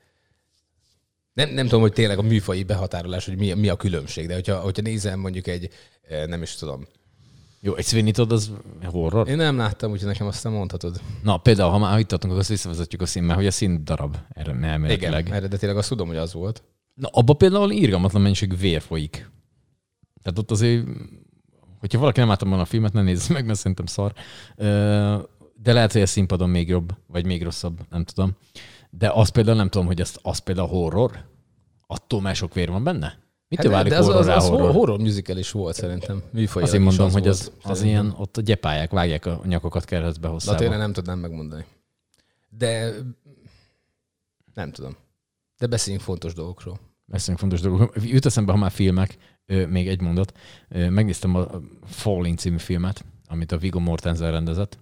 [1.33, 4.57] Nem, nem tudom, hogy tényleg a műfai behatárolás, hogy mi, mi a különbség, de hogyha,
[4.57, 5.69] hogyha nézem mondjuk egy,
[6.09, 6.87] eh, nem is tudom.
[7.61, 8.53] Jó, egy Sweeney Todd az
[8.85, 9.29] horror?
[9.29, 11.01] Én nem láttam, úgyhogy nekem azt nem mondhatod.
[11.23, 14.17] Na, például, ha már itt tartunk, akkor azt visszavezetjük a színbe, hogy a szín darab
[14.29, 15.31] erre Igen, elméletileg.
[15.31, 16.63] eredetileg azt tudom, hogy az volt.
[16.95, 19.31] Na, abba például írgalmatlan mennyiség vér folyik.
[20.23, 20.87] Tehát ott azért,
[21.79, 24.13] hogyha valaki nem látta volna a filmet, ne nézze meg, mert szerintem szar.
[25.63, 28.37] De lehet, hogy a színpadon még jobb, vagy még rosszabb, nem tudom.
[28.91, 31.25] De azt például nem tudom, hogy az, az például horror.
[31.87, 33.19] Attól már sok vér van benne?
[33.49, 34.61] Mitől válik Hát de az, az, horrorrá az horror?
[34.61, 36.23] horror, horror musical is volt szerintem.
[36.31, 39.85] Műfaj Azt én mondom, hogy az, volt, az ilyen, ott a gyepálják, vágják a nyakokat
[39.85, 40.59] keresztbe De hosszába.
[40.59, 41.65] tényleg nem tudnám megmondani.
[42.49, 42.93] De
[44.55, 44.97] nem tudom.
[45.59, 46.79] De beszéljünk fontos dolgokról.
[47.05, 47.95] Beszéljünk fontos dolgok.
[48.03, 49.17] Jut eszembe, ha már filmek,
[49.69, 50.33] még egy mondat.
[50.69, 51.47] Megnéztem a
[51.85, 54.79] Falling című filmet, amit a Viggo Mortensen rendezett.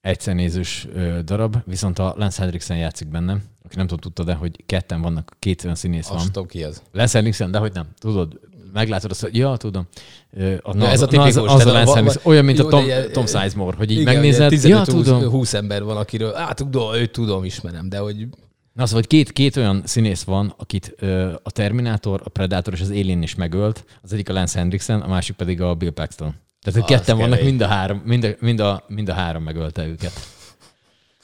[0.00, 0.88] Egyszernézős
[1.24, 5.36] darab, viszont a Lance Henriksen játszik benne, aki nem tudom, tudta, de hogy ketten vannak,
[5.38, 6.26] két olyan színész Azt van.
[6.26, 6.82] tudom ki az.
[6.92, 8.40] Lance Henriksen, de hogy nem, tudod,
[8.72, 9.86] meglátod azt, hogy ja, tudom.
[10.32, 12.68] A, Ja, ez a na, az, tipikus, az, a Lance Henriksen, olyan, mint jó, a
[12.68, 15.28] Tom, ilyen- Tom Sizemore, hogy így Igen, megnézed, ugye ja, 15-20 tudom.
[15.30, 18.26] 20 ember van, akiről, hát tudom, őt tudom, ismerem, de hogy
[18.72, 22.88] Na szóval, két, két olyan színész van, akit ö, a Terminátor, a Predator és az
[22.90, 23.84] Alien is megölt.
[24.02, 26.34] Az egyik a Lance Henriksen, a másik pedig a Bill Paxton.
[26.62, 29.86] Tehát, hogy ketten vannak, mind a, három, mind, a, mind, a, mind a három megölte
[29.86, 30.12] őket.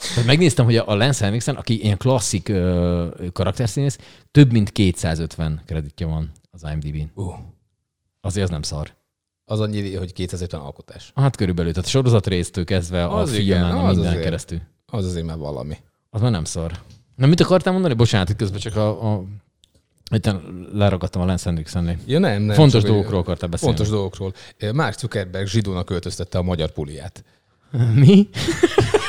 [0.09, 3.99] Tehát megnéztem, hogy a Lance Henriksen, aki ilyen klasszik ö, karakterszínész,
[4.31, 7.11] több mint 250 kreditja van az IMDb-n.
[7.21, 7.35] uh,
[8.21, 8.93] Azért az nem szar.
[9.45, 11.13] az annyi, hogy 250 alkotás.
[11.15, 14.23] Hát körülbelül, tehát a sorozat résztől kezdve a Az igen, filmen, a minden azért.
[14.25, 14.61] keresztül.
[14.87, 15.77] Az azért már valami.
[16.11, 16.73] Az már nem szar.
[17.17, 17.95] Na, mit akartál mondani?
[17.95, 19.23] Bocsánat, itt közben csak a, a
[20.13, 20.31] itt
[20.73, 21.97] leragadtam a Lance Henriksennél.
[22.07, 22.57] Ja, nem, nem.
[22.57, 23.75] Fontos dolgokról akartál beszélni.
[23.77, 24.33] Fontos dolgokról.
[24.73, 27.25] Mark Zuckerberg zsidónak költöztette a magyar puliát.
[27.95, 28.29] Mi?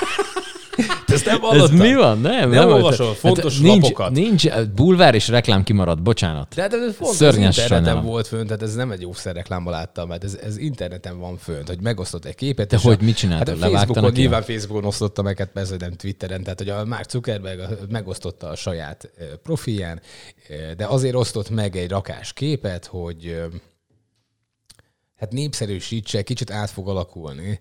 [1.12, 1.78] Ezt nem Ez hallottam.
[1.78, 2.19] mi van?
[2.21, 2.84] Nem, Nem volt.
[2.84, 4.12] olvasol fontos nincs, lapokat.
[4.12, 6.56] Nincs, bulvár és reklám kimaradt, bocsánat.
[6.56, 8.04] De hát ez fontos, Szörnyes interneten sajnálom.
[8.06, 11.82] volt fönt, tehát ez nem egy jószerreklámban láttam, mert ez, ez interneten van fönt, hogy
[11.82, 12.69] megosztott egy képet.
[12.69, 13.60] De hogy a, mit csináltad?
[13.60, 17.10] Hát a Facebookon, nyilván Facebookon osztotta meg, hát persze nem Twitteren, tehát hogy a Mark
[17.10, 19.10] Zuckerberg megosztotta a saját
[19.43, 20.02] profilján,
[20.78, 23.41] de azért osztott meg egy rakás képet, hogy
[25.17, 27.60] hát népszerűsítse, kicsit át fog alakulni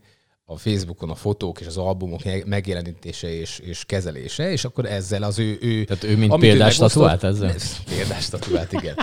[0.51, 5.39] a Facebookon a fotók és az albumok megjelenítése és, és kezelése, és akkor ezzel az
[5.39, 5.59] ő...
[5.61, 7.55] ő Tehát ő mint példás tatuált ezzel?
[7.85, 8.95] Példás tatuált, igen.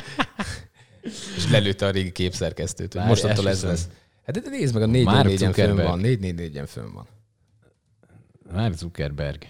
[1.38, 3.88] és lelőtte a régi képszerkesztőt, hogy Várj, mostantól ez lesz.
[4.26, 7.08] Hát de nézd meg, a Mark 4 4 fönn van, 4 4 4 fönn van.
[8.54, 9.42] Már Zuckerberg.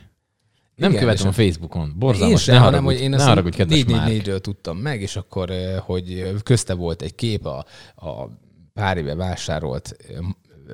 [0.76, 1.94] Nem Igen, követem a Facebookon.
[1.96, 2.32] Borzalmas.
[2.32, 4.08] Én sem, ne hanem, hogy én ne azt haragudj, kedves 4 Márk.
[4.08, 8.30] 4 ről tudtam meg, és akkor, eh, hogy közte volt egy kép a, a
[8.74, 10.18] pár éve vásárolt eh,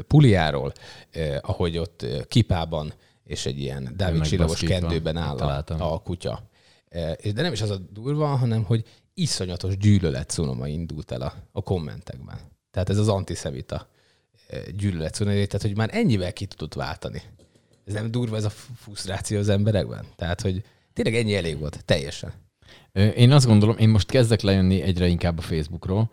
[0.07, 0.71] puliáról,
[1.11, 5.81] eh, ahogy ott eh, kipában és egy ilyen Dávid csillagos kendőben áll Találtam.
[5.81, 6.49] a, kutya.
[6.89, 11.33] Eh, De nem is az a durva, hanem hogy iszonyatos gyűlölet szunoma indult el a,
[11.51, 12.37] a kommentekben.
[12.71, 13.87] Tehát ez az antiszemita
[14.47, 17.21] eh, gyűlölet szunoma, tehát hogy már ennyivel ki tudott váltani.
[17.85, 20.05] Ez nem durva ez a frusztráció az emberekben?
[20.15, 22.33] Tehát, hogy tényleg ennyi elég volt, teljesen.
[23.15, 26.09] Én azt gondolom, én most kezdek lejönni egyre inkább a Facebookról.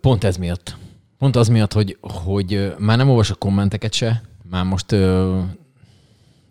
[0.00, 0.76] Pont ez miatt.
[1.18, 5.38] Pont az miatt, hogy, hogy már nem olvasok kommenteket se, már most ö,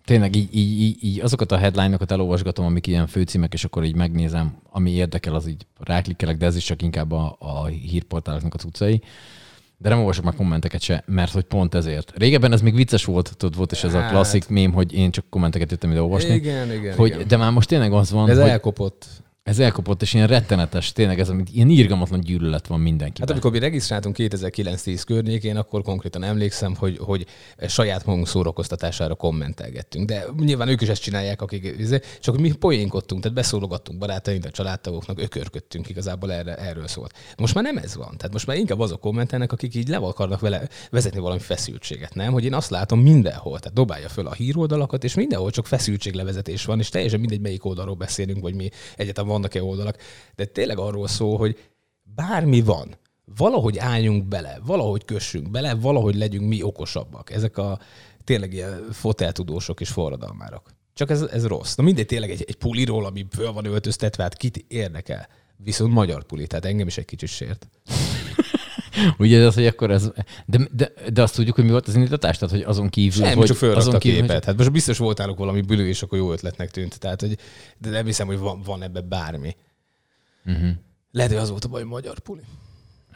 [0.05, 3.95] tényleg így, így, így, így azokat a headline-okat elolvasgatom, amik ilyen főcímek, és akkor így
[3.95, 8.57] megnézem, ami érdekel, az így ráklikkelek, de ez is csak inkább a, a hírportáloknak a
[8.57, 9.01] cuccai.
[9.77, 12.11] De nem olvasok már kommenteket se, mert hogy pont ezért.
[12.15, 14.11] Régebben ez még vicces volt, tudod, volt is ez a Hát.
[14.11, 16.33] klasszik mém, hogy én csak kommenteket jöttem ide olvasni.
[16.33, 17.27] Igen, igen, hogy, igen.
[17.27, 19.07] De már most tényleg az van, Ez hogy elkopott.
[19.45, 23.27] Ez elkopott, és ilyen rettenetes, tényleg ez, amit ilyen irgalmatlan gyűlölet van mindenkiben.
[23.27, 27.25] Hát amikor mi regisztráltunk 2009-10 környékén, akkor konkrétan emlékszem, hogy, hogy
[27.67, 30.07] saját magunk szórakoztatására kommentelgettünk.
[30.07, 35.21] De nyilván ők is ezt csinálják, akik, izé, csak mi poénkodtunk, tehát beszólogattunk barátainknak, családtagoknak,
[35.21, 37.13] ökörködtünk igazából erre, erről szólt.
[37.37, 38.13] Most már nem ez van.
[38.17, 42.31] Tehát most már inkább azok kommentelnek, akik így le akarnak vele vezetni valami feszültséget, nem?
[42.31, 46.79] Hogy én azt látom mindenhol, tehát dobálja föl a híroldalakat, és mindenhol csak feszültséglevezetés van,
[46.79, 49.97] és teljesen mindegy, melyik oldalról beszélünk, vagy mi egyetem vannak-e oldalak.
[50.35, 51.57] De tényleg arról szól, hogy
[52.15, 52.95] bármi van,
[53.37, 57.31] valahogy álljunk bele, valahogy kössünk bele, valahogy legyünk mi okosabbak.
[57.31, 57.79] Ezek a
[58.23, 60.69] tényleg ilyen foteltudósok és forradalmárok.
[60.93, 61.75] Csak ez, ez rossz.
[61.75, 65.27] Na mindegy, tényleg egy, egy puliról, ami föl van öltöztetve, hát kit érdekel.
[65.57, 67.67] Viszont magyar puli, tehát engem is egy kicsit sért.
[69.17, 70.11] Ugye az, hogy akkor ez...
[70.45, 72.37] De, de, de azt tudjuk, hogy mi volt az indítatás?
[72.37, 73.23] Tehát, hogy azon kívül...
[73.23, 74.35] Nem, hogy csak fölrakta azon a kívül, képet.
[74.35, 74.45] Hogy...
[74.45, 76.99] Hát most biztos volt náluk valami bülő, és akkor jó ötletnek tűnt.
[76.99, 77.37] Tehát, hogy,
[77.77, 79.55] de nem hiszem, hogy van, van ebbe bármi.
[80.45, 80.69] Uh-huh.
[81.11, 82.41] Lehet, hogy az volt a baj, magyar puli.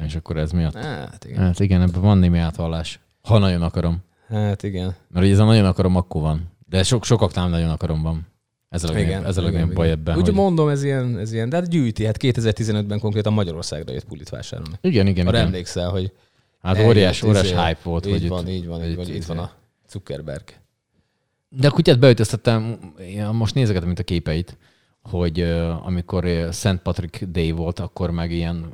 [0.06, 0.74] És akkor ez miatt.
[0.74, 1.38] Hát igen.
[1.39, 3.00] Hát igen, ebben van némi átvallás.
[3.22, 4.04] Ha nagyon akarom.
[4.28, 4.96] Hát igen.
[5.10, 6.52] Mert ugye ez a nagyon akarom, akkor van.
[6.65, 8.28] De sok, sokaknál nagyon akarom van.
[8.69, 10.17] Ez a legnagyobb, ez a legnagyobb baj ebben.
[10.17, 10.34] Úgy hogy...
[10.34, 12.05] mondom, ez ilyen, ez ilyen, de hát gyűjti.
[12.05, 14.73] Hát 2015-ben konkrétan Magyarországra jött pulit vásárolni.
[14.82, 15.47] Igen, igen, Arra igen.
[15.47, 16.12] emlékszel, hogy
[16.62, 18.05] Hát óriás, óriás izé, hype volt.
[18.05, 19.51] Így hogy van, itt, így van, így van, itt van a
[19.89, 20.43] Zuckerberg.
[21.49, 24.58] De a kutyát beütöztettem, én most nézegetem, mint a képeit,
[25.01, 25.41] hogy
[25.84, 28.71] amikor Szent Patrick Day volt, akkor meg ilyen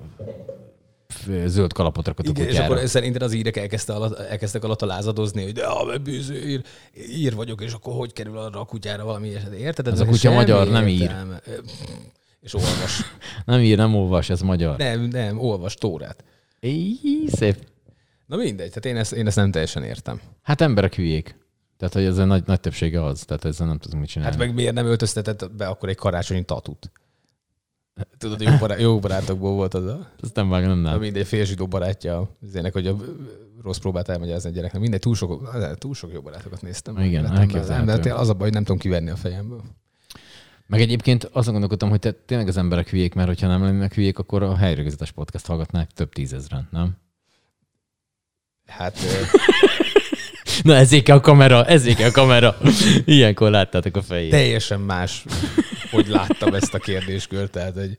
[1.46, 2.74] zöld kalapot rakott a Igen, és kutyára.
[2.74, 6.62] akkor szerinted az írek elkezdte alatt, elkezdtek alatt lázadozni, hogy de a bűző ír,
[7.10, 9.54] ír vagyok, és akkor hogy kerül arra a kutyára valami eset.
[9.54, 9.88] Érted?
[9.88, 11.02] Ez a kutya magyar, nem ír.
[11.02, 11.42] értelme.
[12.42, 13.02] És olvas.
[13.46, 14.78] Nem ír, nem olvas, ez magyar.
[14.78, 16.24] nem, nem, olvas Tórát.
[16.60, 16.96] Éj,
[17.28, 17.58] szép.
[18.26, 20.22] Na mindegy, tehát én ezt, én ezt nem teljesen értem.
[20.42, 21.36] Hát emberek hülyék.
[21.78, 23.22] Tehát, hogy ez a nagy, nagy többsége az.
[23.22, 24.36] Tehát ezzel nem tudunk mit csinálni.
[24.36, 26.92] Hát meg miért nem öltöztetett be akkor egy karácsonyi tatut?
[28.18, 30.10] Tudod, jó, bará- jó barátokból volt az a...
[30.24, 31.00] Ez nem vágom, nem, nem.
[31.00, 32.96] mindegy, félzsidó barátja az ének, hogy a
[33.64, 34.82] rossz próbát elmagyarázni a gyereknek.
[34.82, 37.00] Mindegy, túl sok, túl sok jó barátokat néztem.
[37.00, 38.02] Igen, elképzelhető.
[38.02, 39.62] De az a baj, hogy nem tudom kivenni a fejemből.
[40.68, 44.20] Meg egyébként azon gondolkodtam, hogy te, tényleg az emberek hülyék, mert hogyha nem lennének hülyék,
[44.20, 46.98] akkor a helyrögzetes podcast hallgatnák több tízezren, nem?
[48.66, 48.98] Hát
[50.64, 52.58] Na ezért kell a kamera, ezért kell a kamera.
[53.06, 54.32] Ilyenkor láttátok a fejét.
[54.32, 55.26] teljesen más,
[55.96, 57.52] hogy láttam ezt a kérdéskört.
[57.52, 57.98] Tehát, hogy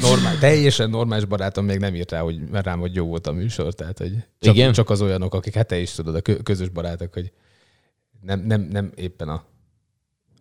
[0.00, 3.74] normál, teljesen normális barátom még nem írt rá, hogy rám, hogy jó volt a műsor.
[3.74, 4.72] Tehát, hogy csak, Igen?
[4.72, 7.32] csak az olyanok, akik, hát te is tudod, a kö- közös barátok, hogy
[8.20, 9.44] nem, nem, nem éppen a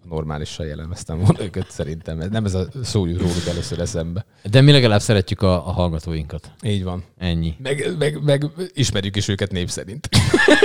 [0.09, 2.17] normálissal jellemeztem volna őket szerintem.
[2.31, 4.25] Nem ez a szó jut róluk először eszembe.
[4.43, 6.51] De mi legalább szeretjük a, a hallgatóinkat.
[6.61, 7.03] Így van.
[7.17, 7.55] Ennyi.
[7.57, 10.09] Meg, meg, meg ismerjük is őket név szerint.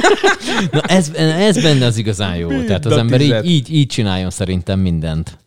[0.72, 2.48] Na ez, ez benne az igazán jó.
[2.64, 5.38] Tehát az ember így, így, így csináljon szerintem mindent.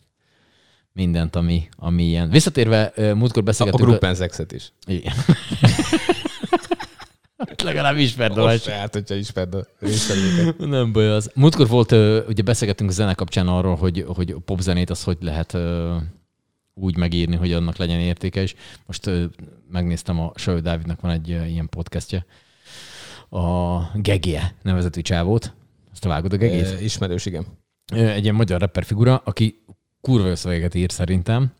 [0.96, 2.30] Mindent, ami, ami ilyen.
[2.30, 3.90] Visszatérve, múltkor A, a beszélgettünk...
[3.90, 4.72] gruppen szexet is.
[4.86, 5.14] Igen.
[7.64, 9.68] legalább ismerd a járt, hogyha ismerd a.
[10.58, 11.32] Nem baj az.
[11.34, 11.92] Múltkor volt,
[12.28, 15.58] ugye beszélgettünk a zene kapcsán arról, hogy, hogy a popzenét az hogy lehet
[16.74, 18.56] úgy megírni, hogy annak legyen értéke is.
[18.86, 19.10] Most
[19.72, 22.26] megnéztem, a Sajó Dávidnak van egy ilyen podcastje,
[23.30, 25.54] a Gegie nevezetű csávót.
[25.92, 26.82] Azt vágod a Gegét?
[26.82, 27.46] Ismerős, igen.
[27.94, 29.64] Egy ilyen magyar rapper figura, aki
[30.06, 31.52] kurva jó szövegeket ír szerintem,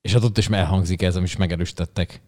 [0.00, 2.20] és hát ott is elhangzik ez, amit is megerősítettek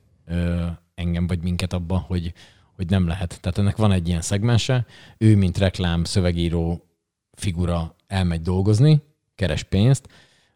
[0.94, 2.32] engem vagy minket abban, hogy,
[2.76, 3.38] hogy nem lehet.
[3.40, 4.86] Tehát ennek van egy ilyen szegmense,
[5.18, 6.86] ő, mint reklám szövegíró
[7.32, 9.02] figura elmegy dolgozni,
[9.34, 10.08] keres pénzt,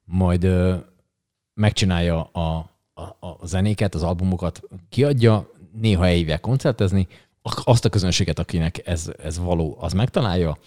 [0.05, 0.47] majd
[1.55, 7.07] megcsinálja a, a, a zenéket, az albumokat, kiadja, néha elhívják koncertezni,
[7.43, 10.59] azt a közönséget, akinek ez, ez való, az megtalálja,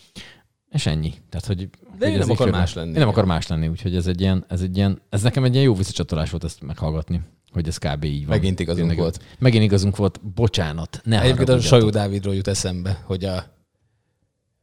[0.74, 1.14] és ennyi.
[1.30, 2.88] Tehát, hogy, De hogy ő nem akar más lenni.
[2.92, 5.54] Én nem akar más lenni, úgyhogy ez egy ilyen, ez egy ilyen, ez nekem egy
[5.54, 8.04] ilyen jó visszacsatolás volt ezt meghallgatni, hogy ez kb.
[8.04, 8.36] így van.
[8.36, 9.24] Megint igazunk Tényleg- volt.
[9.40, 10.20] Megint igazunk volt.
[10.36, 11.02] Bocsánat.
[11.04, 11.60] Ne Egyébként a.
[11.60, 13.44] Sajó Dávidról jut eszembe, hogy a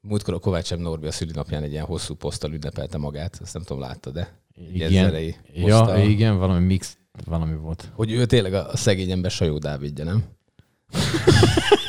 [0.01, 0.81] múltkor a Kovács M.
[0.81, 4.39] Norbi a szülinapján egy ilyen hosszú poszttal ünnepelte magát, azt nem tudom, látta, de
[4.75, 5.15] Igen.
[5.55, 7.91] Ja, igen, valami mix, valami volt.
[7.95, 10.25] hogy ő tényleg a a szegény ember Sajó Dávidja, nem?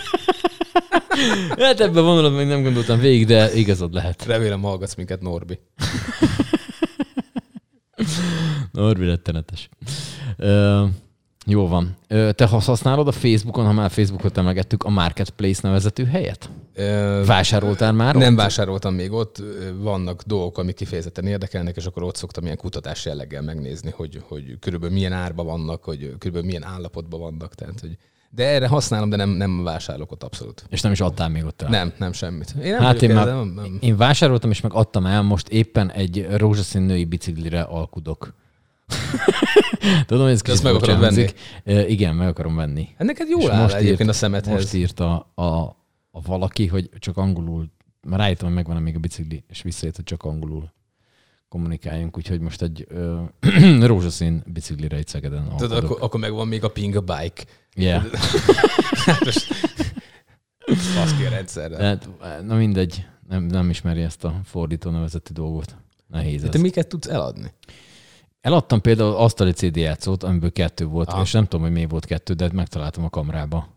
[1.58, 4.26] Hát ebben vonalon még nem gondoltam végig, de igazad lehet.
[4.26, 5.60] Remélem hallgatsz minket, Norbi.
[8.72, 9.70] Norbi rettenetes.
[10.38, 10.86] Ö,
[11.46, 11.96] jó van.
[12.08, 16.50] Ö, te hasz- használod a Facebookon, ha már Facebookot emlegettük, a Marketplace nevezetű helyet?
[16.74, 18.16] Ö, Vásároltál már?
[18.16, 18.40] nem ott?
[18.40, 19.44] vásároltam még ott,
[19.80, 24.60] vannak dolgok, amik kifejezetten érdekelnek, és akkor ott szoktam ilyen kutatás jelleggel megnézni, hogy, hogy
[24.60, 27.56] körülbelül milyen árba vannak, hogy körülbelül milyen állapotban vannak.
[27.56, 27.98] Tehát, hogy
[28.34, 30.66] de erre használom, de nem, nem vásárolok ott abszolút.
[30.70, 31.70] És nem is adtál még ott el?
[31.70, 32.56] Nem, nem semmit.
[32.64, 33.78] Én nem Hát én már, nem, nem.
[33.80, 38.34] én vásároltam, és meg adtam el, most éppen egy rózsaszín női biciklire alkudok.
[40.06, 41.34] Tudom, hogy ez kicsit meg akarod hangzik.
[41.64, 42.88] Ö, Igen, meg akarom venni.
[42.98, 44.54] Hát neked És jól áll most egyébként írt- a szemedhez.
[44.54, 45.44] Most írta a,
[46.12, 47.72] a valaki, hogy csak angolul,
[48.08, 50.72] már rájöttem, hogy megvan még a bicikli, és visszajött, hogy csak angolul
[51.50, 53.22] kommunikáljunk, úgyhogy most egy ö,
[53.86, 57.44] rózsaszín biciklire egy Szegeden Tudod, akkor, akkor megvan még a ping a bike.
[57.76, 58.04] Yeah.
[60.66, 61.78] Fasz ki a rendszerre.
[61.78, 62.10] Tehát,
[62.46, 65.76] na mindegy, nem, nem ismeri ezt a fordító nevezetű dolgot.
[66.08, 66.54] Nehéz De ez.
[66.54, 67.52] te miket tudsz eladni?
[68.42, 71.22] Eladtam például asztali CD játszót, amiből kettő volt, Aha.
[71.22, 73.68] és nem tudom, hogy miért volt kettő, de megtaláltam a kamrába.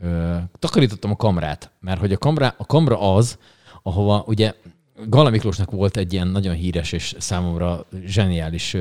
[0.00, 3.38] Ö, takarítottam a kamrát, mert hogy a kamra, a kamra az,
[3.82, 4.54] ahova ugye
[5.06, 8.76] Gala Miklósnak volt egy ilyen nagyon híres és számomra zseniális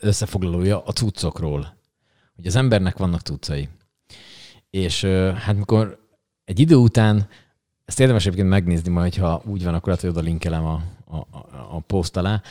[0.00, 1.78] összefoglalója a cuccokról.
[2.40, 3.68] Hogy az embernek vannak cuccai.
[4.70, 5.98] És hát mikor
[6.44, 7.28] egy idő után,
[7.84, 11.16] ezt érdemes egyébként megnézni majd, ha úgy van, akkor lehet, hogy oda linkelem a, a,
[11.16, 12.42] a, a poszt alá,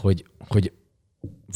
[0.00, 0.72] hogy, hogy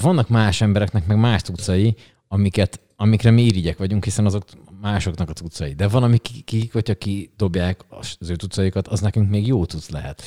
[0.02, 1.96] vannak más embereknek meg más cuccai,
[2.28, 4.44] amiket, amikre mi irigyek vagyunk, hiszen azok
[4.80, 5.72] másoknak a cuccai.
[5.72, 10.22] De van, amik, kik, hogyha kidobják az ő cuccaikat, az nekünk még jó cucc lehet.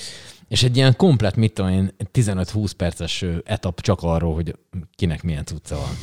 [0.48, 4.56] És egy ilyen komplet, mit tudom én, 15-20 perces etap csak arról, hogy
[4.96, 5.94] kinek milyen cucca van.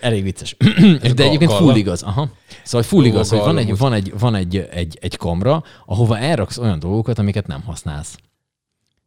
[0.00, 0.56] Elég vicces.
[1.14, 2.02] De egyébként full igaz.
[2.02, 2.28] Aha.
[2.62, 6.58] Szóval full igaz, hogy van egy, van egy, van egy, egy, egy kamra, ahova elraksz
[6.58, 8.16] olyan dolgokat, amiket nem használsz.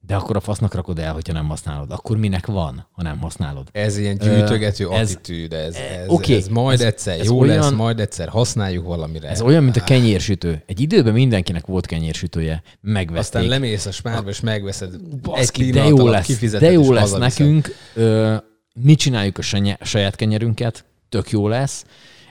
[0.06, 1.92] De akkor a fasznak rakod el, hogyha nem használod.
[1.92, 3.68] Akkor minek van, ha nem használod?
[3.72, 7.58] Ez ilyen gyűjtögető ez- attitűd, ez, ez, oké, ez majd ez- egyszer ez jó olyan-
[7.58, 9.30] lesz, majd egyszer használjuk valamire.
[9.30, 10.64] Ez olyan, mint a kenyérsütő.
[10.66, 13.20] Egy időben mindenkinek volt kenyérsütője, megvették.
[13.20, 17.12] Aztán lemész a spárba, és megveszed egy Baszki, de pillanat jó lesz, de jó lesz
[17.12, 17.40] hazaviszed.
[17.46, 17.76] nekünk.
[17.94, 18.36] Ö,
[18.74, 19.42] mi csináljuk a
[19.86, 21.86] saját kenyerünket, tök jó lesz.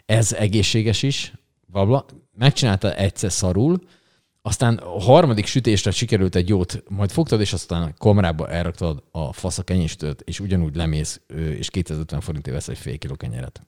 [0.06, 1.32] Ez egészséges is.
[1.66, 3.80] Babla, megcsinálta egyszer szarul,
[4.42, 9.32] aztán a harmadik sütésre sikerült egy jót, majd fogtad, és aztán a kamrába elraktad a
[9.32, 11.20] fasz a kenyéstőt, és ugyanúgy lemész,
[11.58, 13.66] és 250 forintért vesz egy fél kiló kenyeret.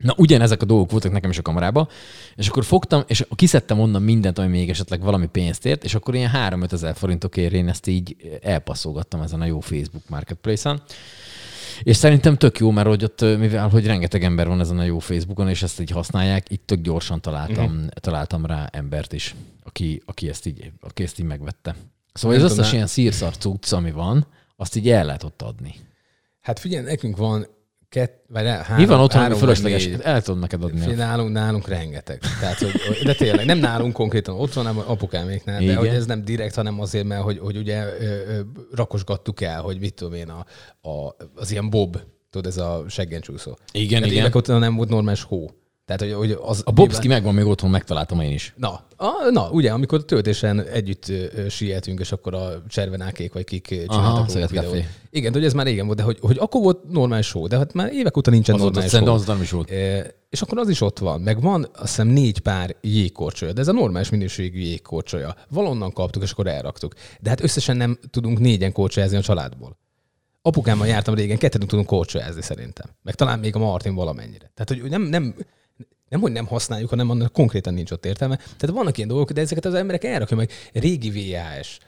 [0.00, 1.88] Na, ugyanezek a dolgok voltak nekem is a kamerába,
[2.36, 6.14] és akkor fogtam, és kiszedtem onnan mindent, ami még esetleg valami pénzt ért, és akkor
[6.14, 10.82] ilyen 3-5 ezer forintokért én ezt így elpasszolgattam ezen a jó Facebook Marketplace-en.
[11.82, 14.98] És szerintem tök jó, mert hogy ott, mivel hogy rengeteg ember van ezen a jó
[14.98, 17.86] Facebookon, és ezt így használják, így tök gyorsan találtam, uh-huh.
[17.86, 19.34] találtam rá embert is,
[19.64, 21.74] aki, aki, ezt így, aki ezt így megvette.
[22.12, 25.74] Szóval Nem az összes ilyen szírszar cucc, ami van, azt így el lehet ott adni.
[26.40, 27.46] Hát figyelj, nekünk van
[27.90, 29.86] kett, vagy ne, három, Mi van otthon, három fölösleges?
[29.86, 30.94] El tudom neked adni.
[30.94, 32.20] Nálunk, nálunk rengeteg.
[32.40, 32.72] Tehát, hogy,
[33.04, 35.76] de tényleg, nem nálunk konkrétan otthon, hanem apukáméknál, de Igen.
[35.76, 37.84] hogy ez nem direkt, hanem azért, mert hogy, hogy ugye
[38.72, 40.46] rakosgattuk el, hogy mit tudom én, a,
[40.88, 42.00] a, az ilyen bob,
[42.30, 43.56] tudod, ez a seggencsúszó.
[43.72, 44.24] Igen, Tehát igen.
[44.24, 45.50] évek óta nem volt normális hó.
[45.84, 48.54] Tehát, hogy, hogy az A Bobski megvan még otthon, megtaláltam én is.
[48.56, 53.66] Na, a, na, ugye, amikor töltésen együtt ö, sietünk, és akkor a cservenákék vagy kik
[53.66, 54.72] csináltak róla Szöget videót.
[54.72, 54.86] Café.
[55.10, 57.56] Igen, de hogy ez már régen volt, de hogy, hogy akkor volt normális show, de
[57.56, 59.14] hát már évek óta nincsen Azóta normális show.
[59.14, 59.70] az nem is volt.
[59.70, 61.20] E, és akkor az is ott van.
[61.20, 65.34] Meg van azt hiszem négy pár jégkorcsolya, de ez a normális minőségű jégkorcsolya.
[65.48, 66.94] Valonnan kaptuk, és akkor elraktuk.
[67.20, 69.78] De hát összesen nem tudunk négyen korcsolyázni a családból.
[70.42, 72.86] Apukámmal jártam régen, ketten tudunk korcsolyázni szerintem.
[73.02, 74.50] Meg talán még a Martin valamennyire.
[74.54, 75.34] Tehát, hogy nem, nem,
[76.10, 78.36] nem, hogy nem használjuk, hanem annak konkrétan nincs ott értelme.
[78.36, 80.50] Tehát vannak ilyen dolgok, de ezeket az emberek elrakják meg.
[80.72, 81.78] Régi VHS.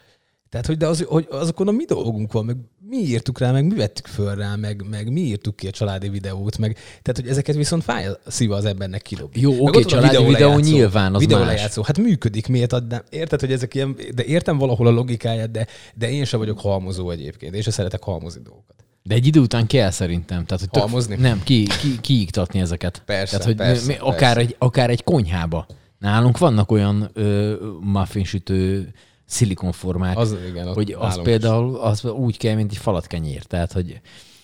[0.48, 2.56] Tehát, hogy, de az, hogy azokon a mi dolgunk van, meg
[2.88, 6.08] mi írtuk rá, meg mi vettük föl rá, meg, meg mi írtuk ki a családi
[6.08, 9.40] videót, meg tehát, hogy ezeket viszont fáj a szíva az embernek kidobni.
[9.40, 10.72] Jó, oké, a családi videó videólejátszó.
[10.72, 11.82] nyilván, az videólejátszó.
[11.82, 13.02] Hát működik, miért adnám?
[13.10, 17.10] Érted, hogy ezek ilyen, de értem valahol a logikáját, de, de én sem vagyok halmozó
[17.10, 18.84] egyébként, és sem szeretek halmozni dolgokat.
[19.02, 20.44] De egy idő után kell szerintem.
[20.44, 21.16] Tehát, hogy tök, Halmozni?
[21.16, 23.02] Nem, ki, ki, kiiktatni ezeket.
[23.06, 24.40] Persze, Tehát, hogy persze, mi, akár, persze.
[24.40, 25.66] egy, akár egy konyhába.
[25.98, 28.92] Nálunk vannak olyan ö, muffinsütő
[29.24, 33.42] szilikonformák, Az igen, hogy az például az úgy kell, mint egy falat kenyér.
[33.42, 34.00] Tehát, hogy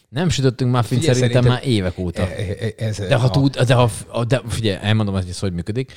[0.08, 2.22] nem sütöttünk muffin szerintem szerintem- már évek óta.
[2.22, 3.90] E- e- Ez, De ha tud, de, ha,
[4.24, 5.92] de figyelj, elmondom, hogy ez hogy működik.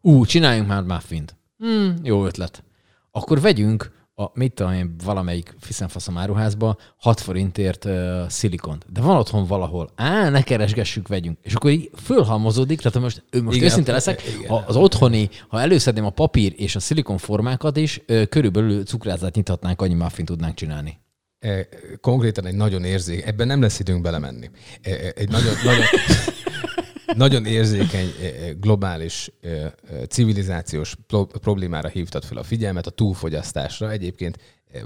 [0.00, 1.36] Ú, csináljunk már muffint.
[1.58, 2.62] Hmm, jó ötlet.
[3.10, 8.86] Akkor vegyünk a, mit tudom én, valamelyik fiszenfaszom áruházba 6 forintért uh, szilikont.
[8.92, 9.90] De van otthon valahol.
[9.96, 11.38] Á, ne keresgessük, vegyünk.
[11.42, 14.48] És akkor így fölhalmozódik, tehát most, ő most Igen, őszinte leszek, igen.
[14.48, 19.34] ha az otthoni, ha előszedném a papír és a szilikon formákat is, ö, körülbelül cukrázát
[19.34, 21.00] nyithatnánk, annyi muffin tudnánk csinálni.
[21.38, 21.68] E,
[22.00, 24.50] konkrétan egy nagyon érzékeny, ebben nem lesz időnk belemenni.
[25.14, 25.84] Egy nagyon, nagyon,
[27.16, 29.72] nagyon érzékeny, e, e, globális e, e,
[30.08, 33.90] civilizációs pro- problémára hívtad fel a figyelmet, a túlfogyasztásra.
[33.90, 34.38] Egyébként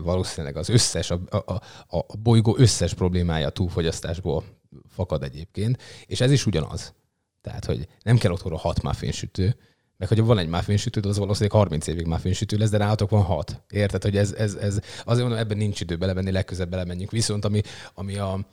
[0.02, 1.52] valószínűleg az összes, a, a,
[1.96, 4.44] a, bolygó összes problémája a túlfogyasztásból
[4.88, 6.94] fakad egyébként, és ez is ugyanaz.
[7.40, 9.56] Tehát, hogy nem kell otthonra hat muffin sütő,
[9.96, 13.10] meg hogyha van egy muffin sütő, az valószínűleg 30 évig muffin sütő lesz, de nálatok
[13.10, 13.62] van hat.
[13.70, 17.10] Érted, hogy ez, ez, ez azért mondom, ebben nincs idő belemenni, legközebb belemenjünk.
[17.10, 17.60] Viszont ami,
[17.94, 18.46] ami a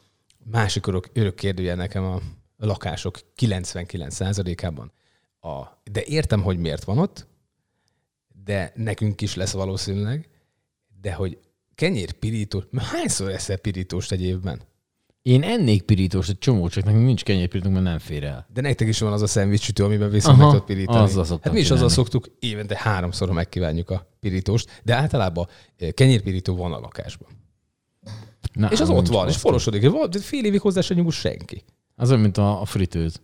[0.51, 2.19] másik örök, örök kérdője nekem a
[2.65, 4.91] lakások 99%-ában.
[5.39, 7.27] A, de értem, hogy miért van ott,
[8.43, 10.29] de nekünk is lesz valószínűleg,
[11.01, 11.39] de hogy
[11.75, 14.61] kenyér pirító, hányszor eszel pirítóst egy évben?
[15.21, 18.47] Én ennék pirítóst egy csomó, csak nekünk nincs kenyérpirítónk, mert nem fér el.
[18.53, 21.03] De nektek is van az a szendvics amiben viszont Aha, meg tudod pirítani.
[21.03, 25.47] azzal hát mi is azzal szoktuk, évente háromszor megkívánjuk a pirítóst, de általában
[25.77, 27.27] eh, kenyérpirító van a lakásban.
[28.53, 29.91] Na, és az ott van, és forosodik.
[30.19, 31.63] Fél évig hozzá se nyugul senki.
[32.01, 33.21] Az olyan, mint a, a fritőz.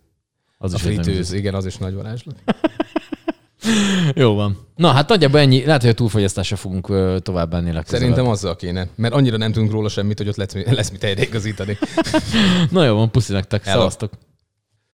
[0.58, 2.36] Az A is fritőz, igen, az is nagy varázslat.
[4.14, 4.58] Jó van.
[4.76, 5.64] Na, hát nagyjából ennyi.
[5.64, 8.00] Lehet, hogy a túlfogyasztásra fogunk ö, tovább menni legközelebb.
[8.00, 11.78] Szerintem azzal kéne, mert annyira nem tudunk róla semmit, hogy ott lesz, lesz mit helyreigazítani.
[12.70, 13.64] Na jó van, puszi nektek.
[13.64, 13.78] Hello.
[13.78, 14.12] Szevasztok.